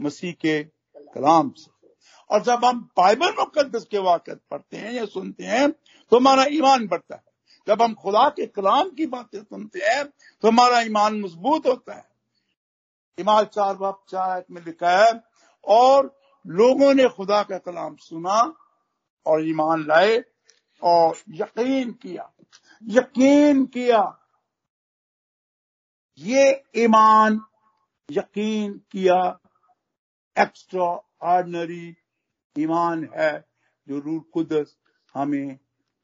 मसीह 0.00 0.32
के 0.34 0.62
कलाम 0.62 1.50
से। 1.50 1.70
और 2.30 2.42
जब 2.42 2.64
हम 2.64 2.80
बाइबल 2.96 3.30
मुकदस 3.38 3.86
के 3.90 3.98
वाकत 3.98 4.40
पढ़ते 4.50 4.76
हैं 4.76 4.92
या 4.92 5.04
सुनते 5.06 5.44
हैं 5.44 5.70
तो 5.72 6.16
हमारा 6.16 6.44
ईमान 6.50 6.86
बढ़ता 6.86 7.14
है। 7.14 7.22
जब 7.66 7.82
हम 7.82 7.94
खुदा 7.94 8.28
के 8.28 8.46
कलाम 8.48 8.90
की 8.90 9.06
बातें 9.06 9.40
सुनते 9.40 9.80
हैं 9.80 10.04
तो 10.04 10.48
हमारा 10.48 10.80
ईमान 10.82 11.20
मज़बूत 11.20 11.66
होता 11.66 11.94
है। 11.94 12.04
ईमान 13.18 13.44
चार 13.46 13.74
बाप 13.76 14.02
चार 14.08 14.44
में 14.50 14.62
लिखा 14.64 14.90
है, 14.98 15.12
और 15.64 16.14
लोगों 16.44 16.92
ने 16.94 17.08
खुदा 17.08 17.42
का 17.42 17.58
कलाम 17.58 17.96
सुना 17.96 18.40
और 19.26 19.48
ईमान 19.48 19.84
लाए 19.88 20.22
और 20.82 21.16
यकीन 21.30 21.92
किया। 21.92 22.32
यकीन 22.88 23.66
किया। 23.66 24.18
ये 26.18 26.64
ईमान 26.76 27.40
यकीन 28.10 28.72
किया। 28.72 29.38
एक्स्ट्रा 30.38 30.84
ऑर्डनरी 31.22 31.96
ईमान 32.58 33.08
है 33.18 33.44
जो 33.88 33.98
रूल 33.98 34.20
कुदस 34.20 34.76
हमें 35.14 35.58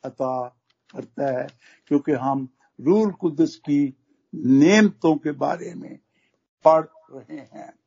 अता 0.04 0.48
करता 0.94 1.40
है, 1.40 1.46
क्योंकि 1.86 2.12
हम 2.12 2.48
रूल 2.80 3.12
कुदस 3.12 3.56
की 3.56 3.96
नेमतों 4.34 5.16
के 5.16 5.32
बारे 5.32 5.74
में 5.74 5.98
पढ़ 6.64 6.86
रहे 7.12 7.38
हैं। 7.38 7.78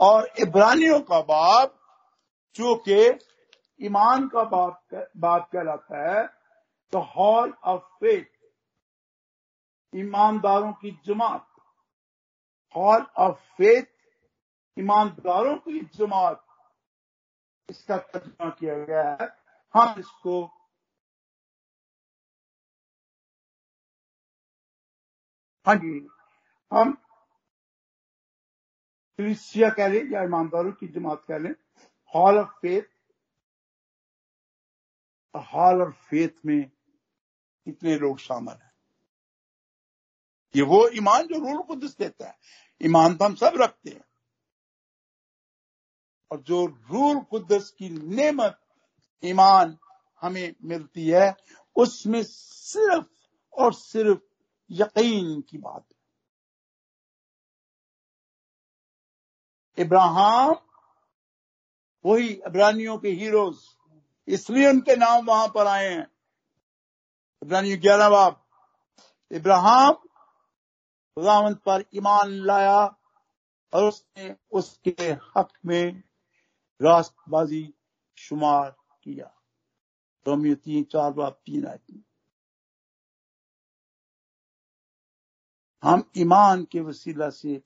और 0.00 0.30
इब्रानियों 0.40 1.00
का 1.00 1.20
बाप 1.20 1.78
जो 2.54 2.74
कि 2.74 3.08
ईमान 3.86 4.28
का, 4.28 4.44
बाप 4.44 4.82
बात 5.16 5.48
कहलाता 5.52 6.18
है 6.18 6.37
द 6.92 6.96
हॉल 7.16 7.52
ऑफ़ 7.64 7.82
फेथ 7.82 8.24
ईमानदारों 9.94 10.72
की 10.72 10.90
जमात। 11.06 11.46
हॉल 12.74 13.06
ऑफ़ 13.18 13.36
फेथ 13.56 13.86
ईमानदारों 14.76 15.56
की 15.56 15.80
जमात। 15.94 16.44
इसका 17.68 17.96
तर्जमा 17.98 18.50
किया 18.50 18.74
गया 18.78 19.10
है। 19.20 19.28
हम 19.74 19.94
इसको 19.98 20.44
हाँ 25.66 25.74
जी, 25.76 26.06
हम 26.72 26.92
क्रिसिया 29.18 29.68
कह 29.70 29.88
लें 29.88 30.10
या 30.10 30.22
ईमानदारों 30.22 30.72
की 30.72 30.86
जमात 30.88 31.24
कह 31.28 31.38
लें। 31.38 31.54
Hall 32.14 32.38
of 32.38 32.48
faith 32.48 32.82
hall 35.34 35.82
of 35.82 35.94
faith 36.10 36.46
में 36.46 36.70
कितने 37.68 37.98
लोग 37.98 38.18
शामिल 38.18 38.54
हैं? 38.54 38.72
ये 40.56 40.62
वो 40.62 40.88
ईमान 40.88 41.26
जो 41.26 41.38
रूल 41.38 41.62
कुदस 41.62 41.96
देता 41.96 42.26
है, 42.26 42.38
ईमान 42.82 43.16
तो 43.16 43.24
हम 43.24 43.34
सब 43.34 43.52
रखते 43.56 43.90
हैं। 43.90 44.04
और 46.30 46.40
जो 46.40 46.66
रूल 46.66 47.20
कुदस 47.20 47.70
की 47.70 47.88
नेमत, 47.90 48.60
ईमान 49.24 49.78
हमें 50.20 50.54
मिलती 50.64 51.08
है, 51.08 51.36
उसमें 51.76 52.22
सिर्फ़ 52.24 53.06
और 53.52 53.74
सिर्फ़ 53.74 54.20
यकीन 54.70 55.40
की 55.40 55.58
बात 55.58 55.86
है। 55.92 55.98
इब्राहिम, 59.84 60.54
वही 62.04 62.40
अब्रानियों 62.40 62.98
के 62.98 63.08
हीरोज, 63.08 63.58
इसलिए 64.28 64.68
उनके 64.68 64.96
नाम 64.96 65.24
वहाँ 65.24 65.48
पर 65.48 65.66
आए 65.66 65.88
हैं। 65.88 66.17
इब्रानी 67.42 67.76
ग्यारह 67.76 68.08
बाप। 68.08 68.44
इब्राहिम 69.30 69.92
खुदावंत 69.92 71.58
पर 71.58 71.84
ईमान 71.94 72.30
लाया 72.46 72.78
और 73.72 73.84
उसने 73.84 74.34
उसके 74.52 75.12
हक 75.36 75.48
में 75.66 76.02
रास्तबाजी 76.80 77.62
शुमार 78.18 78.70
किया। 79.04 79.30
रोमियो 80.26 80.54
तीन, 80.54 80.84
चार 80.84 81.12
बाप, 81.12 81.40
तीन 81.46 81.66
आती 81.66 82.04
हम 85.82 86.02
ईमान 86.16 86.64
के 86.64 86.80
वसीला 86.80 87.28
से 87.30 87.56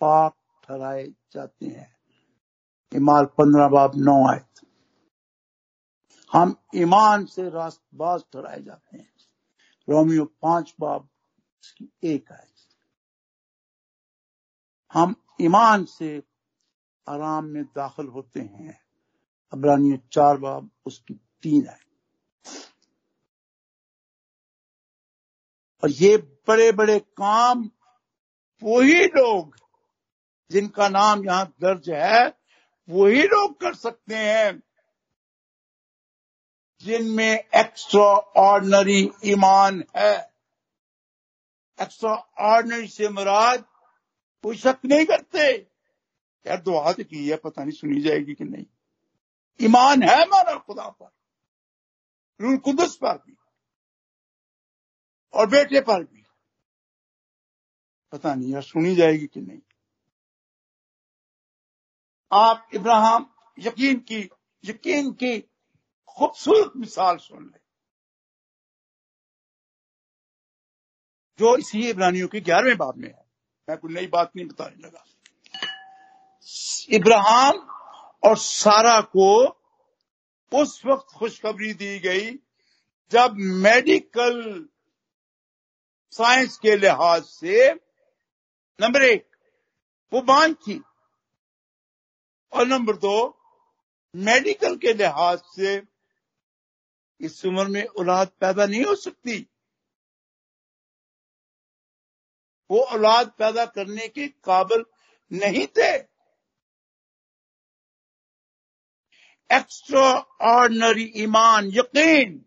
पाक 0.00 0.36
ठहराए 0.64 1.06
जाते 1.32 1.66
हैं। 1.66 1.96
ईमान 2.92 3.24
पंद्रह 3.38 3.68
बाप, 3.68 3.92
नौ 3.96 4.16
आए 4.30 4.44
हम 6.32 6.56
ईमान 6.74 7.24
से 7.24 7.50
रास्तबाज 7.50 8.20
ठहराए 8.20 8.62
जाते 8.62 8.98
हैं। 8.98 9.12
रोमियो 9.88 10.24
पाँच 10.24 10.74
बाब 10.80 11.08
उसकी 11.62 11.92
एक 12.04 12.32
है। 12.32 12.46
हम 14.92 15.14
ईमान 15.40 15.84
से 15.84 16.22
आराम 17.08 17.44
में 17.44 17.64
दाखिल 17.64 18.06
होते 18.06 18.40
हैं। 18.40 18.80
अबरानी 19.52 19.98
चार 20.12 20.36
बाब 20.36 20.70
उसकी 20.86 21.14
तीन 21.14 21.66
है। 21.66 21.78
और 25.82 25.90
ये 25.90 26.16
बड़े 26.48 26.72
बड़े 26.72 26.98
काम 26.98 27.70
वही 28.62 29.06
लोग 29.06 29.56
जिनका 30.50 30.88
नाम 30.88 31.24
यहाँ 31.24 31.46
दर्ज 31.46 31.90
है, 31.90 32.38
वही 32.88 33.22
लोग 33.22 33.60
कर 33.60 33.74
सकते 33.74 34.14
हैं। 34.14 34.62
जिनमें 36.82 37.44
एक्स्ट्रा 37.54 38.04
ऑर्डनरी 38.40 39.10
ईमान 39.24 39.84
है। 39.96 40.30
एक्स्ट्रा 41.82 42.14
ऑर्डनरी 42.38 42.88
से 42.88 43.08
मुराद 43.08 43.64
कोई 44.42 44.56
शक 44.56 44.78
नहीं 44.84 45.06
करते। 45.06 45.52
यार 46.46 46.60
दुआ 46.60 46.92
तो 46.92 47.04
की 47.04 47.28
है, 47.28 47.36
पता 47.36 47.62
नहीं 47.62 47.72
सुनी 47.72 48.00
जाएगी 48.00 48.34
कि 48.34 48.44
नहीं। 48.44 48.64
ईमान 49.60 50.02
है 50.02 50.22
हमारा 50.22 50.56
खुदा 50.58 50.88
पर 50.88 51.10
रूल 52.40 52.56
कुदस 52.56 52.96
पर 52.96 53.16
भी 53.16 53.36
और 55.34 55.46
बेटे 55.46 55.80
पर 55.80 56.04
भी। 56.04 56.24
पता 58.12 58.34
नहीं 58.34 58.52
यार, 58.52 58.62
सुनी 58.62 58.94
जाएगी 58.94 59.26
कि 59.26 59.40
नहीं। 59.40 59.60
आप 62.32 62.68
इब्राहिम, 62.74 63.26
यकीन 63.58 63.98
की 64.00 64.30
यकीन 64.64 65.12
की 65.12 65.50
खूबसूरत 66.20 66.72
मिसाल 66.76 67.16
सुन 67.16 67.44
ले। 67.44 67.60
जो 71.38 71.56
इसी 71.56 71.90
इब्रानियों 71.90 72.28
के 72.28 72.40
ग्यारहवें 72.40 72.76
बाब 72.76 72.96
में 72.96 73.08
है। 73.08 73.24
मैं 73.68 73.78
कोई 73.78 73.94
नई 73.94 74.06
बात 74.06 74.32
नहीं 74.36 74.46
बताने 74.46 74.76
लगा। 74.76 75.04
इब्राहिम 76.90 77.60
और 78.28 78.36
सारा 78.36 79.00
को 79.00 79.48
उस 80.54 80.82
वक्त 80.86 81.14
खुशखबरी 81.14 81.72
दी 81.74 81.98
गई 81.98 82.30
जब 83.10 83.34
मेडिकल 83.36 84.68
साइंस 86.10 86.58
के 86.58 86.76
लिहाज 86.76 87.22
से, 87.22 87.74
नंबर 88.80 89.02
एक, 89.02 89.36
वो 90.12 90.20
बांझ 90.20 90.54
थी। 90.54 90.82
और 92.52 92.66
नंबर 92.66 92.96
दो, 92.96 93.42
मेडिकल 94.16 94.76
के 94.76 94.94
लिहाज 94.94 95.38
से 95.38 95.99
इस 97.20 97.44
उम्र 97.46 97.66
में 97.66 97.84
औलाद 97.84 98.28
पैदा 98.28 98.66
नहीं 98.66 98.84
हो 98.84 98.94
सकती। 98.94 99.46
वो 102.70 102.80
औलाद 102.80 103.32
पैदा 103.38 103.66
करने 103.66 104.08
के 104.08 104.28
काबिल 104.28 104.84
नहीं 105.32 105.66
थे। 105.66 105.90
एक्स्ट्रा 109.50 110.08
ऑर्डनरी 110.40 111.12
ईमान, 111.16 111.66
यकीन 111.66 112.46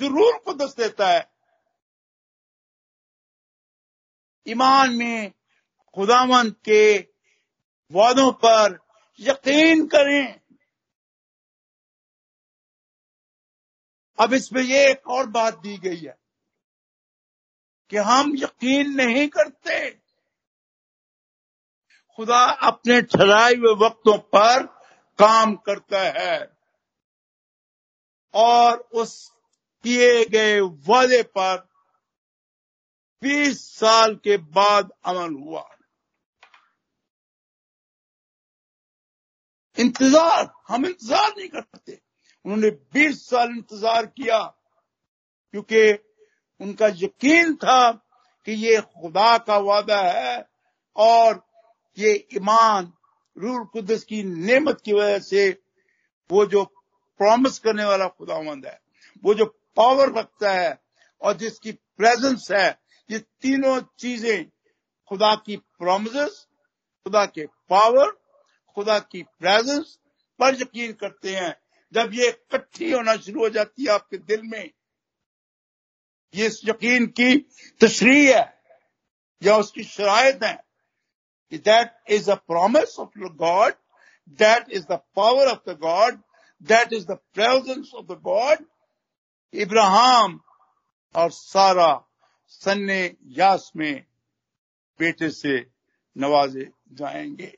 ज़रूर 0.00 0.38
को 0.38 0.54
दस 0.54 0.76
देता 0.76 1.08
है। 1.08 1.30
ईमान 4.46 4.94
में 4.94 5.32
खुदावंत 5.94 6.56
के 6.56 6.98
वादों 7.92 8.32
पर 8.32 8.78
यकीन 9.20 9.86
करें। 9.86 10.41
अब 14.18 14.32
इसमें 14.34 14.62
ये 14.62 14.90
एक 14.90 15.08
और 15.08 15.26
बात 15.26 15.58
दी 15.58 15.76
गई 15.78 15.96
है 15.96 16.16
कि 17.92 17.96
हम 17.96 18.32
यकीन 18.36 18.90
नहीं 18.90 19.26
करते। 19.28 19.90
खुदा 22.18 22.44
अपने 22.62 23.00
ठहराए 23.02 23.54
हुए 23.54 23.74
वक्तों 23.78 24.16
पर 24.34 24.62
काम 25.18 25.54
करता 25.56 26.00
है 26.12 26.38
और 28.34 28.78
उस 28.94 29.14
किए 29.84 30.24
गए 30.24 30.60
वादे 30.60 31.22
पर 31.22 31.56
20 33.22 33.60
साल 33.78 34.14
के 34.16 34.36
बाद 34.36 34.90
अमल 35.04 35.34
हुआ। 35.34 35.68
इंतज़ार, 39.76 40.52
हम 40.68 40.86
इंतज़ार 40.86 41.28
नहीं 41.38 41.48
करते। 41.48 42.00
उन्होंने 42.44 42.70
20 42.94 43.20
साल 43.28 43.50
इंतज़ार 43.50 44.06
किया, 44.06 44.38
क्योंकि 45.54 45.92
उनका 46.60 46.86
यकीन 46.86 47.54
था 47.56 47.90
कि 48.46 48.52
ये 48.66 48.80
खुदा 48.80 49.36
का 49.38 49.56
वादा 49.58 50.00
है 50.00 50.44
और 50.96 51.40
ये 51.98 52.12
ईमान 52.34 52.92
रूल 53.36 53.64
कुदस 53.64 54.04
की 54.04 54.22
नेमत 54.22 54.80
की 54.84 54.92
वजह 54.92 55.18
से 55.20 55.48
वो 56.30 56.44
जो 56.46 56.64
प्रॉमिस 57.20 57.58
करने 57.58 57.84
वाला 57.84 58.06
खुदावंद 58.08 58.66
है, 58.66 58.78
वो 59.24 59.34
जो 59.34 59.44
पावर 59.76 60.12
रखता 60.12 60.52
है 60.52 60.78
और 61.22 61.36
जिसकी 61.36 61.72
प्रेजेंस 61.72 62.48
है, 62.52 62.68
ये 63.10 63.18
तीनों 63.18 63.80
चीज़ें 63.98 64.44
खुदा 65.10 65.34
की 65.36 65.56
प्रोमिस 65.56 66.38
खुदा 67.06 67.24
के 67.26 67.46
पावर 67.70 68.10
खुदा 68.76 68.98
की 68.98 69.22
प्रेजेंस 69.22 69.98
पर 70.40 70.54
यकीन 70.54 70.92
करते 70.92 71.34
हैं। 71.36 71.54
जब 71.92 72.10
ये 72.14 72.28
इकट्ठी 72.28 72.92
होना 72.92 73.16
शुरू 73.16 73.40
हो 73.40 73.48
जाती 73.48 73.84
है 73.84 73.88
आपके 73.88 74.18
दिल 74.18 74.42
में, 74.44 74.70
ये 76.34 76.46
इस 76.46 76.60
यकीन 76.64 77.06
की 77.06 77.36
तशरी 77.80 78.26
है, 78.26 78.62
या 79.42 79.56
उसकी 79.56 79.84
शरायत 79.84 80.42
है, 80.42 80.64
कि 81.50 81.58
that 81.58 82.04
is 82.10 82.30
the 82.30 82.34
promise 82.34 82.98
of 82.98 83.18
God 83.18 83.74
that 84.28 84.70
is 84.70 84.84
the 84.84 84.92
power 84.92 85.46
of 85.46 85.70
the 85.70 85.78
God 85.78 86.22
that 86.62 86.92
is 86.92 87.06
the 87.06 87.10
presence 87.10 87.90
of 87.94 88.06
the 88.06 88.20
God 88.22 88.66
Ibrahim 89.54 90.40
और 91.14 91.30
सारा 91.30 92.08
सन्ने 92.46 93.16
यास 93.22 93.72
में 93.76 94.06
बेटे 94.98 95.30
से 95.30 95.66
नवाजे 96.16 96.70
जाएँगे। 96.92 97.56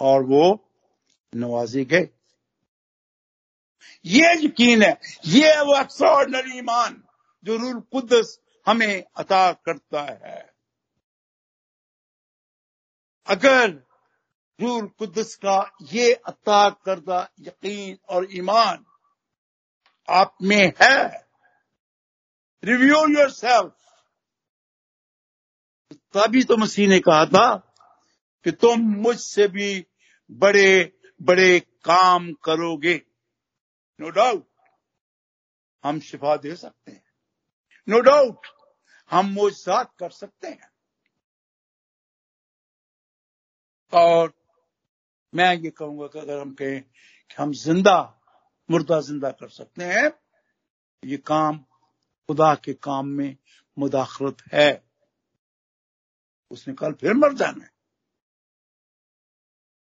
और 0.00 0.22
वो 0.22 0.69
नवाजे 1.32 1.84
गए। 1.84 2.08
ये 4.04 4.32
यकीन 4.44 4.82
है, 4.82 5.00
ये 5.26 5.60
वो 5.60 5.80
एक्स्ट्रॉर्डनरी 5.80 6.58
ईमान 6.58 7.02
जो 7.44 7.56
रूल 7.56 7.80
कुदस 7.92 8.38
हमें 8.66 9.04
अता 9.16 9.52
करता 9.52 10.02
है। 10.02 10.38
अगर 13.26 13.70
रूल 14.58 14.86
कुदस 14.88 15.34
का 15.34 15.58
ये 15.82 16.12
अता 16.14 16.68
करदा 16.84 17.28
यकीन 17.40 17.98
और 18.08 18.26
ईमान 18.32 18.84
आप 20.08 20.36
में 20.42 20.72
है 20.82 21.26
रिव्यू 22.62 22.96
योर 23.08 23.30
सेल्फ 23.30 23.76
तभी 26.14 26.42
तो 26.44 26.56
मसीह 26.56 26.88
ने 26.88 26.98
कहा 27.00 27.24
था 27.26 27.54
कि 28.46 28.50
तुम 28.52 28.80
मुझसे 28.80 29.46
भी 29.48 29.86
बड़े 30.30 30.99
बड़े 31.22 31.60
काम 31.60 32.32
करोगे। 32.32 33.02
नो 34.00 34.08
no 34.08 34.14
डाउट 34.14 34.48
हम 35.84 36.00
शिफा 36.00 36.36
दे 36.36 36.56
सकते 36.56 36.92
हैं। 36.92 37.04
नो 37.88 37.96
no 37.96 38.04
डाउट 38.04 38.46
हम 39.10 39.26
मोजात 39.26 39.94
कर 39.98 40.10
सकते 40.10 40.48
हैं। 40.48 40.70
और 43.92 44.32
मैं 45.34 45.54
ये 45.54 45.70
कहूँगा 45.70 46.06
कि 46.06 46.18
अगर 46.18 46.40
हम 46.40 46.54
कहें 46.54 46.82
कि 47.30 47.34
हम 47.38 47.52
ज़िंदा, 47.52 48.20
मुर्दा 48.70 49.00
ज़िंदा 49.00 49.30
कर 49.30 49.48
सकते 49.48 49.84
हैं, 49.84 50.12
ये 51.04 51.16
काम 51.16 51.58
खुदा 52.28 52.54
के 52.54 52.72
काम 52.74 53.06
में 53.06 53.36
मुदाखलत 53.78 54.36
है। 54.52 54.84
उसने 56.50 56.74
कल 56.74 56.92
फिर 56.92 57.14
मर 57.14 57.32
जाना 57.32 57.64
है। 57.64 57.79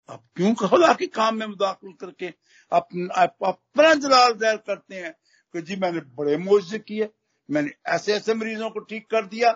अब 0.10 0.24
क्यों 0.38 0.54
खुदा 0.56 0.94
के 0.94 1.06
काम 1.08 1.38
में 1.38 1.46
मुदाखल 1.48 1.94
करके 2.02 2.28
अपना 2.72 3.94
जलाल 3.94 4.34
ज़ाहिर 4.34 4.58
करते 4.58 4.96
हैं 4.96 5.12
कि 5.54 5.62
जी 5.62 5.76
मैंने 5.76 6.00
बड़े 6.14 6.38
मुआवजे 6.38 6.80
किए, 6.80 7.10
मैंने 7.50 7.72
ऐसे 7.88 8.14
ऐसे 8.14 8.34
मरीजों 8.34 8.70
को 8.70 8.80
ठीक 8.82 9.10
कर 9.12 9.26
दिया, 9.26 9.52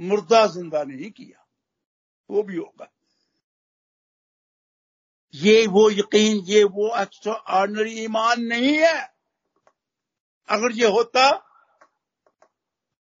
मुर्दा 0.00 0.46
ज़िंदा 0.46 0.82
नहीं 0.84 1.10
किया। 1.10 1.44
वो 2.30 2.42
भी 2.42 2.56
होगा। 2.56 2.88
ये 5.34 5.66
वो 5.66 5.88
यकीन, 5.90 6.36
ये 6.46 6.62
वो 6.66 6.88
एक्स्ट्रा 7.02 7.32
ऑर्डनरी 7.32 7.92
ईमान 8.04 8.42
नहीं 8.44 8.76
है। 8.78 8.98
अगर 10.48 10.72
ये 10.72 10.88
होता, 10.90 11.30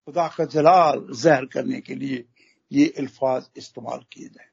खुदा 0.08 0.26
का 0.28 0.44
जलाल 0.44 1.06
जहर 1.12 1.44
करने 1.46 1.80
के 1.80 1.94
लिए 1.94 2.24
ये 2.72 2.86
अल्फाज 2.98 3.50
इस्तेमाल 3.56 4.04
किए 4.12 4.28
जाए। 4.28 4.50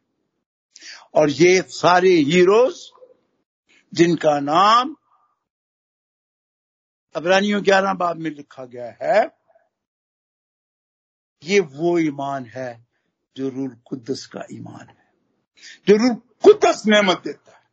और 1.14 1.30
ये 1.32 1.62
सारे 1.62 2.10
हीरोज 2.10 2.90
जिनका 3.94 4.40
नाम 4.40 4.96
अबरानियों 7.16 7.64
ग्यारह 7.66 7.94
बाब 7.94 8.18
में 8.18 8.30
लिखा 8.32 8.66
गया 8.66 8.90
है, 9.02 9.20
ये 11.44 11.60
वो 11.60 11.98
ईमान 12.00 12.46
है 12.46 12.72
जो 13.36 13.50
रूल 13.50 13.76
कुद्दस 13.86 14.26
का 14.26 14.46
ईमान 14.52 14.88
है, 14.88 15.12
जो 15.88 15.96
रूल 15.98 16.16
कुद्दस 16.44 16.84
नेमत 16.88 17.22
देता 17.26 17.52
है। 17.52 17.68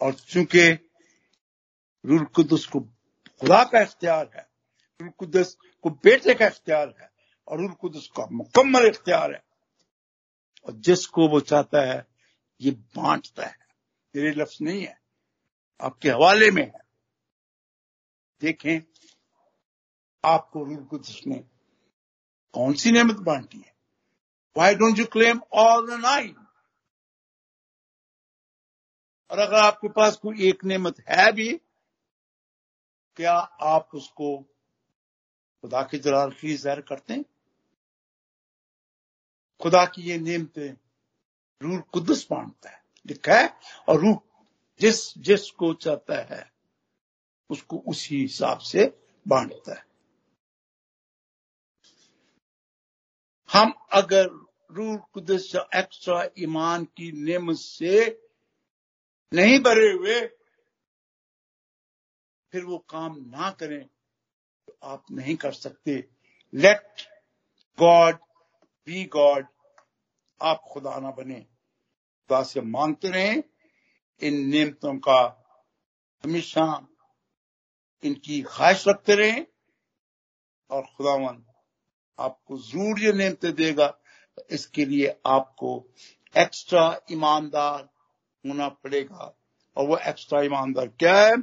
और 0.00 0.14
चूँकि 0.14 0.70
रूल 2.04 2.24
कुद्दस 2.26 2.66
को 2.66 2.80
खुदा 2.80 3.62
का 3.64 3.80
इख्तियार 3.80 4.30
है 4.36 4.46
रूल 5.00 5.10
कुद्दस 5.18 5.56
को 5.84 5.90
बेटे 5.90 6.34
का 6.34 6.46
इख्तियार 6.46 6.94
है, 7.00 7.10
और 7.48 7.58
रूल 7.58 7.72
कुद्दस 7.72 8.08
का 8.16 8.26
मुकम्मल 8.32 8.86
इख्तियार 8.86 9.32
है 9.34 9.44
और 10.66 10.72
जिसको 10.72 11.28
वो 11.28 11.40
चाहता 11.40 11.80
है, 11.80 12.06
ये 12.60 12.70
बांटता 12.70 13.46
है। 13.46 13.58
मेरे 14.16 14.30
लफ्ज 14.30 14.58
नहीं 14.62 14.86
है। 14.86 15.00
आपके 15.80 16.10
हवाले 16.10 16.50
में 16.50 16.62
है। 16.62 16.80
देखें, 18.40 18.80
आपको 20.24 20.64
रूल 20.64 20.84
कुद्दस 20.84 21.20
ने 21.26 21.44
कौन 22.52 22.74
सी 22.74 22.90
नेमत 22.90 23.16
बांटी 23.16 23.58
है? 23.58 23.74
Why 24.56 24.74
don't 24.74 24.98
you 24.98 25.06
claim 25.06 25.40
all 25.52 25.86
the 25.86 26.00
nine 26.00 26.46
और 29.30 29.38
अगर 29.38 29.56
आपके 29.56 29.88
पास 29.88 30.16
कोई 30.16 30.48
एक 30.48 30.64
नेमत 30.64 31.00
है 31.00 31.32
भी, 31.32 31.56
क्या 33.16 33.34
आप 33.62 33.88
उसको 33.94 34.42
खुदा 35.62 35.82
की 35.82 35.98
जलाल 35.98 36.30
की 36.30 36.56
जहर 36.56 36.80
करते 36.80 37.14
हैं? 37.14 37.24
खुदा 39.60 39.84
की 39.86 40.02
ये 40.02 40.18
नेमतें 40.18 40.76
रूह 41.62 41.80
कुदस 41.80 42.26
बांटता 42.30 42.70
है, 42.70 42.82
लिखा 43.06 43.34
है, 43.34 43.48
और 43.88 44.00
रूह 44.00 44.20
जिस, 44.80 45.18
जिसको 45.18 45.72
चाहता 45.74 46.20
है, 46.34 46.52
उसको 47.50 47.78
उसी 47.78 48.20
हिसाब 48.20 48.58
से 48.58 48.84
बांटता 49.28 49.74
है। 49.74 49.84
हम 53.52 53.72
अगर 53.92 54.28
रूह 54.70 54.96
कुदस 55.12 55.52
एक्स्ट्रा 55.74 56.28
ईमान 56.38 56.84
की 56.84 57.10
नेमत 57.12 57.56
से 57.56 58.22
नहीं 59.32 59.58
भरे 59.60 59.92
हुए, 59.92 60.20
फिर 62.52 62.64
वो 62.64 62.78
काम 62.78 63.16
ना 63.18 63.50
करें 63.50 63.84
तो 64.66 64.78
आप 64.82 65.10
नहीं 65.10 65.36
कर 65.36 65.52
सकते। 65.52 65.96
लेट 66.52 67.02
गॉड 67.78 68.18
बी 68.86 69.04
गॉड 69.04 69.46
आप 70.42 70.62
खुदा 70.72 70.98
ना 71.00 71.10
बने। 71.10 71.40
खुदा 71.40 72.42
से 72.42 72.60
मांगते 72.60 73.08
रहें। 73.08 73.42
इन 74.20 74.34
नियमतों 74.34 74.98
का 74.98 75.46
हमेशा 76.24 76.88
इनकी 78.04 78.42
ख्वाहिश 78.42 78.88
रखते 78.88 79.14
रहें। 79.14 79.46
और 80.70 80.82
खुदावन 80.82 81.46
आपको 82.18 82.58
ज़रूर 82.58 83.00
ये 83.00 83.12
नियमतें 83.12 83.54
देगा। 83.54 83.98
इसके 84.50 84.84
लिए 84.84 85.20
आपको 85.26 85.88
एक्स्ट्रा 86.36 87.00
ईमानदार 87.12 87.90
होना 88.46 88.68
पड़ेगा। 88.68 89.36
और 89.76 89.86
वो 89.86 89.98
एक्स्ट्रा 89.98 90.42
ईमानदार 90.42 90.86
क्या 90.86 91.26
है? 91.26 91.36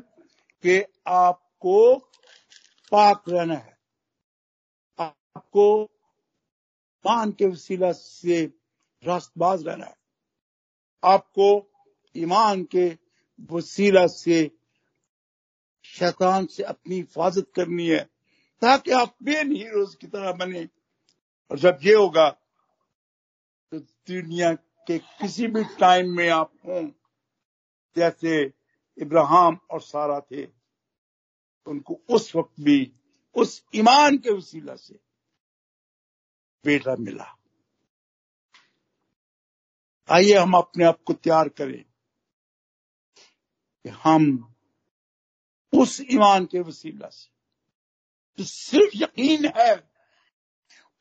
कि 0.64 0.86
आपको 1.08 2.00
पाक 2.92 3.24
रहना 3.30 3.56
है। 3.56 3.78
आपको 5.00 5.93
मान 7.06 7.32
के 7.32 7.46
वसीला 7.46 7.92
से 7.92 8.44
रास्तबाज 9.04 9.68
रहना 9.68 9.86
है। 9.86 9.96
आपको 11.04 11.48
ईमान 12.16 12.64
के 12.66 12.88
वसीला 13.52 14.06
से 14.08 14.50
शैतान 15.86 16.46
से 16.46 16.64
अपनी 16.64 16.96
हिफाजत 16.96 17.52
करनी 17.56 17.88
है, 17.88 18.04
ताकि 18.62 18.92
आप 18.92 19.16
बेन 19.24 19.52
हीरोज 19.52 19.96
की 19.96 20.08
तरह 20.08 20.32
बने। 20.34 20.68
और 21.52 21.60
जब 21.60 21.80
ये 21.84 21.94
होगा 21.94 22.30
तो 23.72 23.80
दुनिया 23.80 24.54
के 24.88 24.98
किसी 24.98 25.48
भी 25.48 25.64
टाइम 25.80 26.16
में 26.18 26.28
आप 26.30 26.52
हों, 26.66 26.88
जैसे 27.96 28.42
इब्राहिम 28.98 29.58
और 29.72 29.82
सारा 29.82 30.20
थे, 30.22 30.46
उनको 31.68 32.00
उस 32.10 32.36
वक्त 32.36 32.62
भी, 32.62 32.92
उस 33.36 33.64
ईमान 33.76 34.18
के 34.18 34.30
वसीला 34.30 34.76
से 34.76 35.00
बेटा 36.66 36.96
मिला। 36.96 37.38
आइए 40.10 40.38
हम 40.38 40.54
अपने 40.54 40.86
आप 40.86 41.04
को 41.06 41.14
तैयार 41.14 41.50
करें 41.50 41.84
कि 43.84 43.90
हम 43.90 44.54
उस 45.74 46.02
ईमान 46.02 46.46
के 46.46 46.60
वसीला 46.60 47.08
से, 47.10 47.32
जो 48.38 48.44
सिर्फ़ 48.44 48.92
यकीन 48.96 49.46
है, 49.58 49.90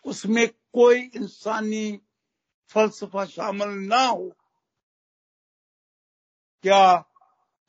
उसमें 0.04 0.48
कोई 0.48 1.00
इंसानी 1.00 2.00
फलसफा 2.68 3.24
शामिल 3.24 3.68
ना 3.68 4.04
हो। 4.06 4.32
क्या 6.62 7.04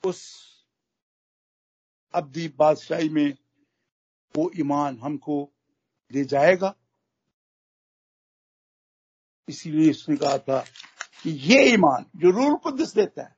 उस 0.05 0.21
अब्दी 2.13 2.47
बादशाही 2.47 3.09
में 3.09 3.37
वो 4.35 4.51
ईमान 4.55 4.99
हमको 4.99 5.51
दे 6.11 6.25
जाएगा? 6.25 6.75
इसीलिए 9.49 9.89
उसने 9.91 10.15
कहा 10.15 10.37
था 10.37 10.59
कि 11.23 11.29
ये 11.29 11.63
ईमान 11.73 12.05
जो 12.15 12.29
रूल 12.29 12.55
कुदस 12.55 12.93
देता 12.93 13.23
है, 13.23 13.35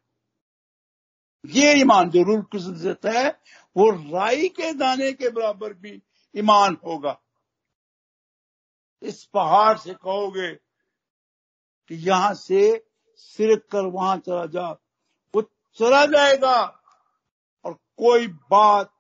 ये 1.46 1.74
ईमान 1.74 2.10
जो 2.10 2.24
रूल 2.24 2.42
कुदस 2.42 2.64
देता 2.64 3.12
है, 3.12 3.30
वो 3.78 3.90
राई 3.92 4.48
के 4.50 4.74
दाने 4.74 5.12
के 5.14 5.30
बराबर 5.30 5.74
भी 5.74 6.02
ईमान 6.36 6.78
होगा। 6.86 7.22
इस 9.02 9.24
पहाड़ 9.26 9.78
से 9.78 9.94
कहोगे 9.94 10.52
कि 11.90 11.96
यहाँ 11.96 12.34
से 12.34 12.86
सिर 13.16 13.56
कर 13.72 13.86
वहाँ 13.86 14.18
चला 14.18 14.46
जा, 14.46 14.70
वो 15.34 15.42
चला 15.78 16.06
जाएगा। 16.06 16.82
और 17.66 17.74
कोई 17.74 18.28
बात 18.28 18.92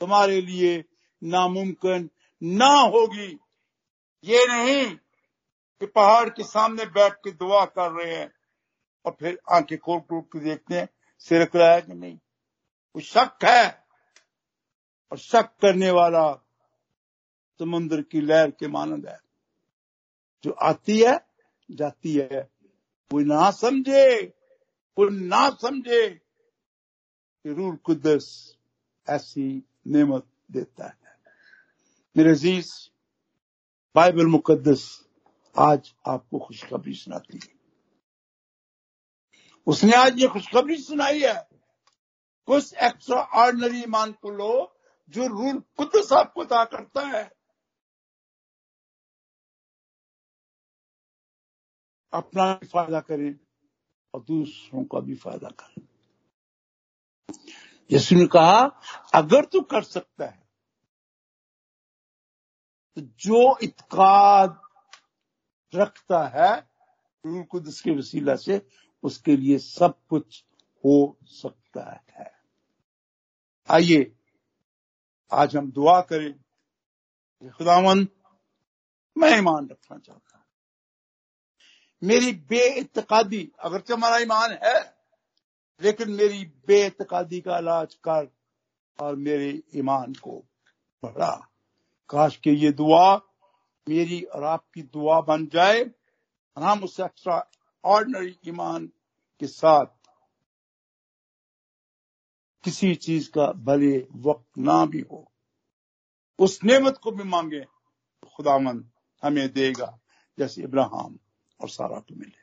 तुम्हारे 0.00 0.40
लिए 0.40 0.84
नामुमकिन 1.22 2.10
ना 2.42 2.72
होगी। 2.80 3.28
ये 4.24 4.46
नहीं 4.46 4.96
कि 5.80 5.86
पहाड़ 5.86 6.28
के 6.28 6.44
सामने 6.44 6.86
बैठ 6.86 7.12
के 7.12 7.32
दुआ 7.32 7.64
कर 7.64 7.90
रहे 7.90 8.16
हैं 8.16 8.32
और 9.06 9.16
फिर 9.20 9.40
आँखें 9.52 9.78
खोल 9.78 10.00
खोल 10.00 10.20
के 10.20 10.40
देखते 10.40 10.74
हैं 10.74 10.88
सिरक 11.18 11.56
रहा 11.56 11.72
है 11.72 11.82
कि 11.82 11.94
नहीं? 11.94 12.18
वो 12.96 13.00
शक 13.00 13.38
है। 13.44 13.86
और 15.12 15.18
शक 15.18 15.42
करने 15.42 15.90
वाला 15.90 16.32
समुद्र 17.58 18.02
की 18.02 18.20
लहर 18.20 18.50
के 18.50 18.68
मानंद 18.68 19.06
है। 19.08 19.18
जो 20.44 20.50
आती 20.52 21.02
है, 21.02 21.26
जाती 21.70 22.14
है। 22.14 22.50
कोई 23.10 23.24
ना 23.24 23.50
समझे 23.50 24.26
कोई 24.96 25.10
ना 25.10 25.50
समझे 25.50 26.10
कि 27.42 27.52
रूल 27.52 27.76
कुदस 27.76 28.56
ऐसी 29.08 29.62
नेमत 29.86 30.26
देता 30.52 30.86
है। 30.86 30.98
मेरे 32.16 32.30
अज़ीज़, 32.30 32.72
बाइबल 33.94 34.26
मुकद्दस 34.26 35.07
आज 35.56 35.94
आपको 36.06 36.38
खुशखबरी 36.38 36.94
सुनाती 36.94 37.40
है। 37.44 37.58
उसने 39.66 39.92
आज 39.92 40.18
ये 40.18 40.28
खुशखबरी 40.28 40.76
सुनाई 40.76 41.20
है। 41.20 41.48
कुछ 42.46 42.74
एक्स्ट्रा 42.74 43.20
ऑर्डनरी 43.22 43.82
ईमान 43.82 44.12
को 44.12 44.30
लो, 44.30 44.76
जो 45.08 45.26
रूल 45.26 45.58
कुदस 45.76 46.12
आपको 46.12 46.40
अदा 46.40 46.64
करता 46.64 47.06
है। 47.06 47.30
अपना 52.12 52.52
भी 52.54 52.66
फ़ायदा 52.66 53.00
करें 53.00 53.38
और 54.14 54.22
दूसरों 54.22 54.84
का 54.84 55.00
भी 55.00 55.14
फ़ायदा 55.14 55.48
करें। 55.48 55.86
यीशु 57.90 58.14
ने 58.14 58.26
कहा, 58.26 58.60
अगर 59.14 59.44
तू 59.44 59.60
कर 59.60 59.82
सकता 59.82 60.26
है 60.26 60.48
तो 62.96 63.00
जो 63.00 63.58
इतकाद 63.62 64.67
रखता 65.74 66.28
है 66.28 66.70
रूल 67.26 67.42
कुदस 67.42 67.80
के 67.80 67.90
वसीला 67.90 68.36
से 68.36 68.68
उसके 69.02 69.36
लिए 69.36 69.58
सब 69.58 69.98
कुछ 70.08 70.44
हो 70.84 71.18
सकता 71.24 72.04
है। 72.10 72.32
आइए, 73.70 74.16
आज 75.32 75.56
हम 75.56 75.72
दुआ 75.72 76.00
करें। 76.00 76.34
खुदावन, 77.50 78.08
मैं 79.18 79.38
ईमान 79.38 79.68
रखना 79.68 79.98
चाहता 79.98 80.38
हूँ। 80.38 80.44
मेरी 82.04 82.32
अगर 83.62 83.92
हमारा 83.92 84.18
ईमान 84.18 84.58
है, 84.64 84.96
लेकिन 85.82 86.10
मेरी 86.10 86.44
बेतकादी 86.44 87.40
का 87.40 87.58
इलाज 87.58 87.94
कर 87.94 88.36
और 89.00 89.16
मेरे 89.16 89.62
ईमान 89.74 90.12
को 90.12 90.44
बढ़ा। 91.02 91.48
काश 92.08 92.36
के 92.36 92.50
ये 92.50 92.72
दुआ 92.72 93.20
मेरी 93.88 94.22
और 94.22 94.44
आपकी 94.44 94.82
दुआ 94.82 95.20
बन 95.20 95.46
जाए। 95.46 95.84
और 96.56 96.62
हम 96.62 96.84
उस 96.84 97.00
एक्स्ट्रा 97.00 97.50
ऑर्डनरी 97.84 98.38
ईमान 98.46 98.86
के 99.40 99.46
साथ 99.46 99.86
किसी 102.64 102.94
चीज़ 102.94 103.30
का 103.30 103.52
भले 103.52 103.98
वक्त 104.16 104.58
ना 104.58 104.86
भी 104.86 105.00
हो, 105.00 105.32
उस 106.38 106.60
नेमत 106.64 106.98
को 107.02 107.10
भी 107.10 107.24
मांगे, 107.24 107.64
खुदामंद 108.36 108.90
हमें 109.22 109.52
देगा, 109.52 109.98
जैसे 110.38 110.62
इब्राहिम 110.62 111.18
और 111.60 111.68
सारा 111.68 112.00
को 112.00 112.14
मिले। 112.14 112.38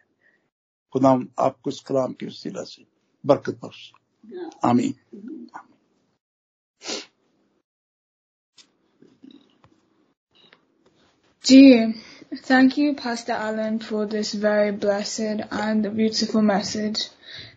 खुदाम, 0.94 1.28
आपको 1.40 1.70
इस 1.70 1.80
कलाम 1.80 2.14
के 2.14 2.26
वसीला 2.26 2.64
से 2.64 2.86
बरकत 3.26 3.60
बख्श। 3.66 3.92
आमीन। 4.66 4.94
Gee, 11.46 11.94
thank 12.38 12.76
you, 12.76 12.96
Pastor 12.96 13.34
Allen, 13.34 13.78
for 13.78 14.08
this 14.08 14.34
very 14.34 14.72
blessed 14.72 15.42
and 15.52 15.96
beautiful 15.96 16.42
message. 16.42 17.10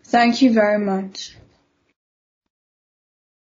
Thank 0.05 0.43
you 0.43 0.53
very 0.53 0.79
much. 0.79 1.35